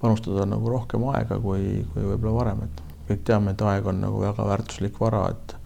panustada 0.00 0.44
nagu 0.46 0.70
rohkem 0.70 1.08
aega 1.14 1.40
kui, 1.42 1.86
kui 1.94 2.04
võib-olla 2.04 2.34
varem, 2.36 2.66
et 2.68 2.84
kõik 3.08 3.24
teame, 3.30 3.56
et 3.56 3.64
aeg 3.64 3.88
on 3.88 4.04
nagu 4.04 4.20
väga 4.22 4.44
väärtuslik 4.52 5.00
vara, 5.00 5.24
et 5.32 5.56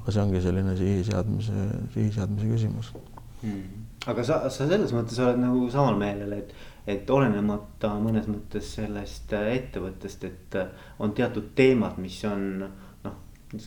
aga 0.00 0.10
see 0.10 0.24
ongi 0.24 0.42
selline 0.42 0.74
sihi 0.76 1.06
seadmise, 1.06 1.68
sihi 1.94 2.10
seadmise 2.16 2.50
küsimus 2.50 2.92
hmm.. 3.44 3.89
Aga 4.08 4.24
sa, 4.24 4.36
sa 4.48 4.66
selles 4.68 4.92
mõttes 4.96 5.18
oled 5.20 5.40
nagu 5.42 5.66
samal 5.72 5.98
meelel, 6.00 6.32
et, 6.38 6.52
et 6.88 7.10
olenemata 7.12 7.92
mõnes 8.00 8.28
mõttes 8.30 8.70
sellest 8.78 9.32
ettevõttest, 9.36 10.24
et 10.24 10.56
on 11.04 11.12
teatud 11.16 11.50
teemad, 11.56 11.98
mis 12.00 12.16
on 12.28 12.46
noh, 13.04 13.18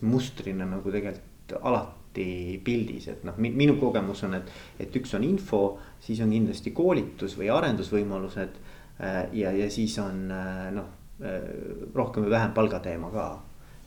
mustrina 0.09 0.65
nagu 0.69 0.93
tegelikult 0.93 1.57
alati 1.61 2.57
pildis, 2.65 3.07
et 3.13 3.23
noh, 3.27 3.37
minu 3.37 3.77
kogemus 3.81 4.23
on, 4.25 4.39
et, 4.39 4.49
et 4.81 4.97
üks 4.97 5.13
on 5.17 5.25
info, 5.27 5.63
siis 6.01 6.21
on 6.25 6.33
kindlasti 6.33 6.73
koolitus 6.73 7.37
või 7.37 7.51
arendusvõimalused. 7.53 8.59
Äh, 9.03 9.23
ja, 9.37 9.51
ja 9.53 9.69
siis 9.73 9.95
on 10.01 10.27
äh, 10.33 10.67
noh, 10.73 10.91
rohkem 11.93 12.25
või 12.25 12.33
vähem 12.33 12.51
palgateema 12.57 13.07
ka. 13.13 13.25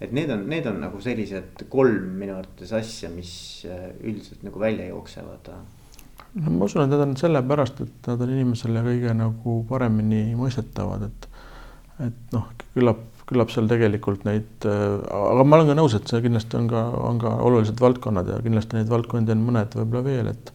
et 0.01 0.13
need 0.15 0.31
on, 0.31 0.45
need 0.49 0.67
on 0.71 0.79
nagu 0.81 1.01
sellised 1.03 1.67
kolm 1.69 2.15
minu 2.21 2.37
arvates 2.37 2.73
asja, 2.73 3.11
mis 3.13 3.67
üldiselt 3.67 4.45
nagu 4.47 4.61
välja 4.63 4.87
jooksevad 4.89 5.51
no 6.37 6.53
ma 6.53 6.69
usun, 6.69 6.85
et 6.85 6.93
need 6.93 7.03
on 7.05 7.17
sellepärast, 7.19 7.83
et 7.85 8.09
nad 8.11 8.23
on 8.23 8.33
inimesele 8.33 8.85
kõige 8.85 9.13
nagu 9.17 9.59
paremini 9.69 10.23
mõistetavad, 10.39 11.07
et, 11.09 11.29
et 12.09 12.35
noh, 12.37 12.51
küllap 12.75 13.05
küllap 13.27 13.51
seal 13.51 13.67
tegelikult 13.67 14.23
neid, 14.27 14.63
aga 14.63 15.43
ma 15.43 15.59
olen 15.59 15.73
ka 15.73 15.75
nõus, 15.75 15.97
et 15.99 16.07
see 16.07 16.23
kindlasti 16.23 16.59
on 16.61 16.69
ka, 16.71 16.83
on 17.09 17.19
ka 17.19 17.33
olulised 17.43 17.81
valdkonnad 17.83 18.29
ja 18.31 18.37
kindlasti 18.45 18.79
neid 18.79 18.93
valdkondi 18.93 19.35
on 19.35 19.43
mõned 19.49 19.75
võib-olla 19.81 20.05
veel, 20.07 20.31
et 20.31 20.53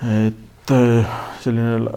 et 0.00 0.72
äh, 0.72 1.16
selline 1.42 1.90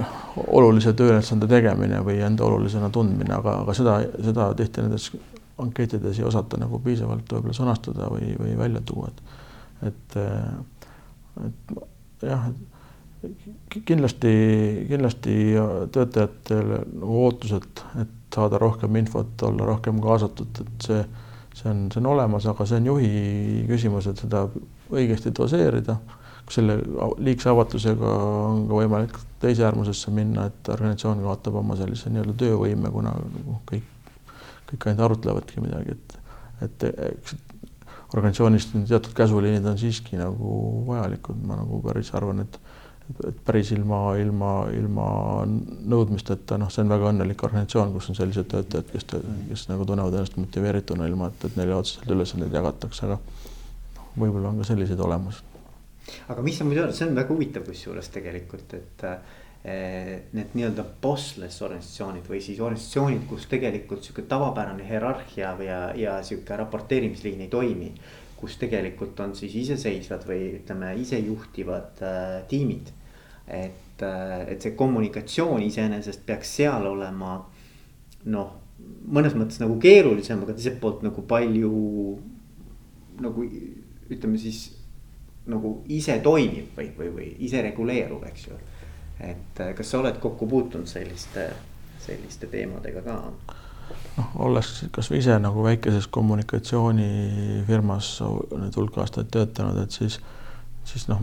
olulise 0.49 0.95
tööülesande 0.97 1.47
tegemine 1.47 2.01
või 2.03 2.17
enda 2.25 2.43
olulisena 2.47 2.89
tundmine, 2.91 3.31
aga, 3.37 3.59
aga 3.61 3.77
seda, 3.77 3.99
seda 4.17 4.49
tihti 4.57 4.83
nendes 4.83 5.07
ankeetides 5.61 6.19
ei 6.19 6.25
osata 6.27 6.57
nagu 6.59 6.81
piisavalt 6.83 7.29
võib-olla 7.29 7.55
sõnastada 7.55 8.09
või, 8.11 8.33
või 8.39 8.57
välja 8.59 8.81
tuua, 8.83 9.13
et 9.13 9.39
et, 9.83 10.17
äh, 10.17 11.45
et 11.45 11.73
jah, 12.27 12.47
kindlasti, 13.85 14.33
kindlasti 14.89 15.35
töötajatel 15.91 16.73
nagu 16.73 17.19
ootused, 17.27 17.83
et 18.01 18.17
saada 18.33 18.59
rohkem 18.61 18.95
infot, 18.99 19.35
olla 19.47 19.67
rohkem 19.69 20.01
kaasatud, 20.03 20.63
et 20.63 20.87
see, 20.87 21.03
see 21.53 21.69
on, 21.69 21.85
see 21.93 22.01
on 22.01 22.09
olemas, 22.15 22.47
aga 22.49 22.67
see 22.69 22.81
on 22.81 22.89
juhi 22.93 23.13
küsimus, 23.69 24.09
et 24.09 24.23
seda 24.25 24.47
õigesti 24.93 25.33
doseerida. 25.35 25.97
selle 26.51 26.75
liigse 27.23 27.47
avatusega 27.49 28.09
on 28.49 28.65
ka 28.67 28.79
võimalik 28.81 29.13
teise 29.39 29.63
äärmusesse 29.63 30.11
minna, 30.11 30.49
et 30.49 30.69
organisatsioon 30.69 31.21
kaotab 31.23 31.55
oma 31.61 31.77
sellise 31.79 32.11
nii-öelda 32.11 32.35
töövõime, 32.41 32.91
kuna 32.91 33.13
nagu 33.15 33.55
kõik, 33.69 33.87
kõik 34.71 34.89
ainult 34.89 35.05
arutlevadki 35.07 35.63
midagi, 35.63 35.95
et, 35.95 36.17
et 36.67 36.85
eks 36.89 37.37
organisatsioonis 38.13 38.69
teatud 38.87 39.13
käsuliinid 39.17 39.65
on 39.65 39.77
siiski 39.81 40.19
nagu 40.19 40.55
vajalikud, 40.87 41.39
ma 41.47 41.59
nagu 41.63 41.81
päris 41.85 42.13
arvan, 42.13 42.45
et 42.45 42.59
et 43.27 43.39
päris 43.45 43.71
ilma, 43.75 44.15
ilma, 44.17 44.51
ilma 44.73 45.05
nõudmisteta, 45.45 46.57
noh, 46.59 46.69
see 46.71 46.85
on 46.85 46.91
väga 46.93 47.09
õnnelik 47.11 47.43
organisatsioon, 47.45 47.91
kus 47.95 48.09
on 48.09 48.17
sellised 48.17 48.47
töötajad, 48.51 48.89
kes, 48.93 49.07
kes 49.49 49.65
nagu 49.69 49.85
tunnevad 49.87 50.15
ennast 50.17 50.37
motiveerituna, 50.39 51.07
ilma 51.11 51.27
et, 51.31 51.47
et 51.49 51.57
neile 51.59 51.75
otseselt 51.75 52.13
ülesandeid 52.15 52.55
jagatakse, 52.55 53.09
aga 53.09 53.19
noh, 53.97 54.07
võib-olla 54.23 54.53
on 54.53 54.61
ka 54.61 54.69
selliseid 54.71 55.03
olemas. 55.03 55.43
aga 56.27 56.45
mis 56.47 56.57
sa 56.57 56.67
muidu 56.67 56.87
see 56.91 57.09
on 57.09 57.19
väga 57.19 57.35
huvitav 57.35 57.67
kusjuures 57.67 58.09
tegelikult, 58.15 58.73
et 58.79 59.05
eh, 59.09 59.41
need 59.63 60.55
nii-öelda 60.57 60.83
bossless 61.01 61.61
organisatsioonid 61.63 62.25
või 62.27 62.41
siis 62.43 62.57
organisatsioonid, 62.59 63.21
kus 63.29 63.45
tegelikult 63.47 64.03
sihuke 64.03 64.25
tavapärane 64.27 64.83
hierarhia 64.83 65.53
ja, 65.63 65.77
ja 65.95 66.17
sihuke 66.27 66.57
raporteerimisliin 66.59 67.45
ei 67.45 67.47
toimi 67.47 67.93
kus 68.43 68.57
tegelikult 68.59 69.19
on 69.23 69.31
siis 69.39 69.55
iseseisvad 69.55 70.25
või 70.27 70.41
ütleme, 70.57 70.91
isejuhtivad 70.99 72.03
äh, 72.03 72.41
tiimid. 72.51 72.91
et, 73.47 74.03
äh, 74.03 74.43
et 74.51 74.63
see 74.63 74.75
kommunikatsioon 74.79 75.63
iseenesest 75.63 76.25
peaks 76.27 76.51
seal 76.57 76.87
olema 76.87 77.37
noh, 78.35 78.53
mõnes 79.15 79.35
mõttes 79.39 79.59
nagu 79.63 79.77
keerulisem, 79.79 80.43
aga 80.43 80.55
teiselt 80.57 80.79
poolt 80.83 81.03
nagu 81.07 81.23
palju 81.27 81.71
nagu 83.23 83.47
ütleme 84.11 84.39
siis 84.39 84.61
nagu 85.47 85.75
ise 85.91 86.17
toimib 86.23 86.75
või, 86.75 86.89
või, 86.97 87.09
või 87.15 87.27
ise 87.47 87.61
reguleerub, 87.63 88.23
eks 88.27 88.47
ju. 88.47 88.59
Et 89.19 89.59
äh, 89.59 89.73
kas 89.77 89.91
sa 89.91 89.99
oled 89.99 90.17
kokku 90.21 90.47
puutunud 90.49 90.89
selliste, 90.89 91.49
selliste 92.03 92.49
teemadega 92.51 93.03
ka? 93.05 93.17
noh, 94.17 94.31
olles 94.47 94.71
kasvõi 94.93 95.19
ise 95.21 95.37
nagu 95.41 95.63
väikeses 95.65 96.07
kommunikatsioonifirmas 96.13 98.15
nüüd 98.23 98.79
hulk 98.79 98.97
aastaid 99.03 99.29
töötanud, 99.33 99.79
et 99.83 99.95
siis, 99.95 100.19
siis 100.89 101.07
noh, 101.11 101.21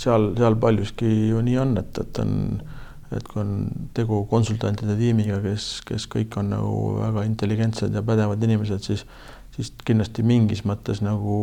seal, 0.00 0.32
seal 0.38 0.58
paljuski 0.60 1.10
ju 1.30 1.42
nii 1.44 1.58
on, 1.62 1.76
et, 1.80 2.00
et 2.00 2.20
on, 2.22 2.34
et 3.14 3.28
kui 3.28 3.42
on 3.42 3.54
tegu 3.96 4.24
konsultantide 4.30 4.96
tiimiga, 4.98 5.40
kes, 5.44 5.68
kes 5.88 6.08
kõik 6.12 6.38
on 6.40 6.52
nagu 6.54 6.76
väga 7.00 7.26
intelligentsed 7.28 7.94
ja 7.94 8.04
pädevad 8.06 8.42
inimesed, 8.44 8.86
siis, 8.86 9.04
siis 9.56 9.72
kindlasti 9.86 10.24
mingis 10.26 10.64
mõttes 10.68 11.02
nagu 11.04 11.36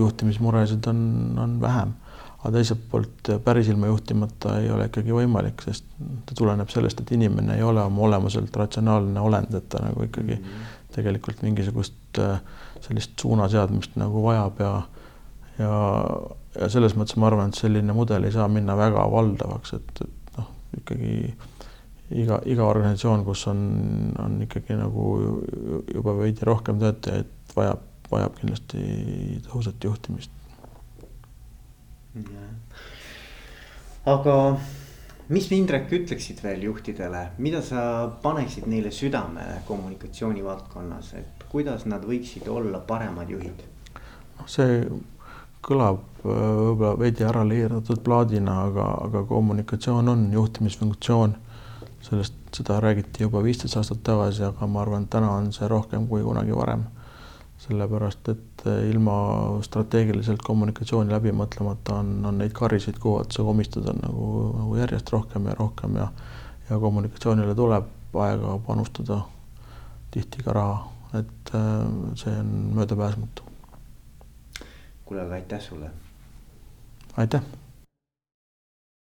juhtimismuresid 0.00 0.90
on, 0.92 1.06
on 1.42 1.60
vähem 1.62 1.96
aga 2.38 2.52
teiselt 2.58 2.82
poolt 2.90 3.30
päris 3.44 3.68
ilma 3.72 3.88
juhtimata 3.90 4.58
ei 4.60 4.70
ole 4.70 4.86
ikkagi 4.90 5.14
võimalik, 5.14 5.62
sest 5.64 5.86
ta 6.28 6.36
tuleneb 6.38 6.70
sellest, 6.70 7.00
et 7.00 7.12
inimene 7.16 7.56
ei 7.56 7.64
ole 7.66 7.82
oma 7.82 8.04
olemuselt 8.08 8.56
ratsionaalne 8.56 9.20
olend, 9.20 9.54
et 9.54 9.68
ta 9.72 9.82
nagu 9.82 10.04
ikkagi 10.06 10.36
mm 10.36 10.44
-hmm. 10.44 10.92
tegelikult 10.94 11.42
mingisugust 11.42 12.20
äh, 12.22 12.40
sellist 12.80 13.18
suuna 13.20 13.48
seadmist 13.48 13.96
nagu 13.96 14.22
vajab 14.22 14.60
ja 14.60 14.72
ja, 15.58 15.72
ja 16.60 16.68
selles 16.72 16.96
mõttes 16.96 17.16
ma 17.16 17.30
arvan, 17.30 17.50
et 17.50 17.60
selline 17.60 17.96
mudel 17.96 18.24
ei 18.24 18.32
saa 18.34 18.48
minna 18.48 18.76
väga 18.76 19.06
valdavaks, 19.10 19.72
et, 19.78 20.00
et 20.04 20.38
noh, 20.38 20.50
ikkagi 20.78 21.34
iga, 22.22 22.40
iga 22.44 22.68
organisatsioon, 22.68 23.24
kus 23.24 23.46
on, 23.50 23.60
on 24.22 24.38
ikkagi 24.46 24.78
nagu 24.78 25.08
juba 25.94 26.16
veidi 26.20 26.48
rohkem 26.48 26.80
töötajaid, 26.82 27.32
vajab, 27.56 27.84
vajab 28.10 28.40
kindlasti 28.40 28.82
tõhusat 29.48 29.88
juhtimist 29.88 30.35
aga 34.06 34.36
mis 35.28 35.48
Indrek 35.52 35.90
ütleksid 35.92 36.42
veel 36.44 36.62
juhtidele, 36.68 37.22
mida 37.42 37.62
sa 37.64 37.80
paneksid 38.22 38.68
neile 38.70 38.92
südamele 38.94 39.60
kommunikatsiooni 39.66 40.44
valdkonnas, 40.44 41.12
et 41.18 41.46
kuidas 41.50 41.86
nad 41.90 42.04
võiksid 42.06 42.48
olla 42.52 42.80
paremad 42.86 43.30
juhid? 43.30 43.64
noh, 44.36 44.48
see 44.50 44.82
kõlab 45.66 45.98
äh, 45.98 46.30
võib-olla 46.30 46.92
veidi 47.00 47.24
ära 47.26 47.42
liidetud 47.46 48.02
plaadina, 48.06 48.60
aga, 48.68 48.86
aga 49.08 49.24
kommunikatsioon 49.26 50.08
on 50.12 50.28
juhtimisfunktsioon. 50.32 51.36
sellest, 52.06 52.34
seda 52.54 52.78
räägiti 52.80 53.24
juba 53.24 53.42
viisteist 53.42 53.76
aastat 53.76 54.04
tagasi, 54.06 54.44
aga 54.46 54.66
ma 54.66 54.84
arvan, 54.84 55.02
et 55.02 55.10
täna 55.10 55.32
on 55.40 55.50
see 55.52 55.66
rohkem 55.68 56.06
kui 56.06 56.22
kunagi 56.22 56.54
varem 56.54 56.84
sellepärast 57.58 58.28
et 58.28 58.64
eh, 58.66 58.88
ilma 58.90 59.16
strateegiliselt 59.64 60.42
kommunikatsiooni 60.44 61.12
läbi 61.12 61.32
mõtlemata 61.32 62.00
on, 62.02 62.10
on 62.28 62.38
neid 62.42 62.52
karisid, 62.56 62.98
kuhu 63.02 63.22
otsa 63.22 63.44
komistada 63.46 63.94
nagu, 63.96 64.30
nagu 64.58 64.76
järjest 64.80 65.12
rohkem 65.14 65.48
ja 65.50 65.56
rohkem 65.58 65.96
ja 66.02 66.10
ja 66.70 66.78
kommunikatsioonile 66.82 67.54
tuleb 67.54 68.16
aega 68.18 68.56
panustada, 68.66 69.20
tihti 70.10 70.42
ka 70.42 70.54
raha, 70.56 70.80
et 71.20 71.52
eh, 71.54 71.84
see 72.18 72.38
on 72.40 72.56
möödapääsmatu. 72.78 73.52
kuule, 75.04 75.22
aga 75.22 75.34
aitäh 75.34 75.60
sulle. 75.60 75.90
aitäh 77.16 77.42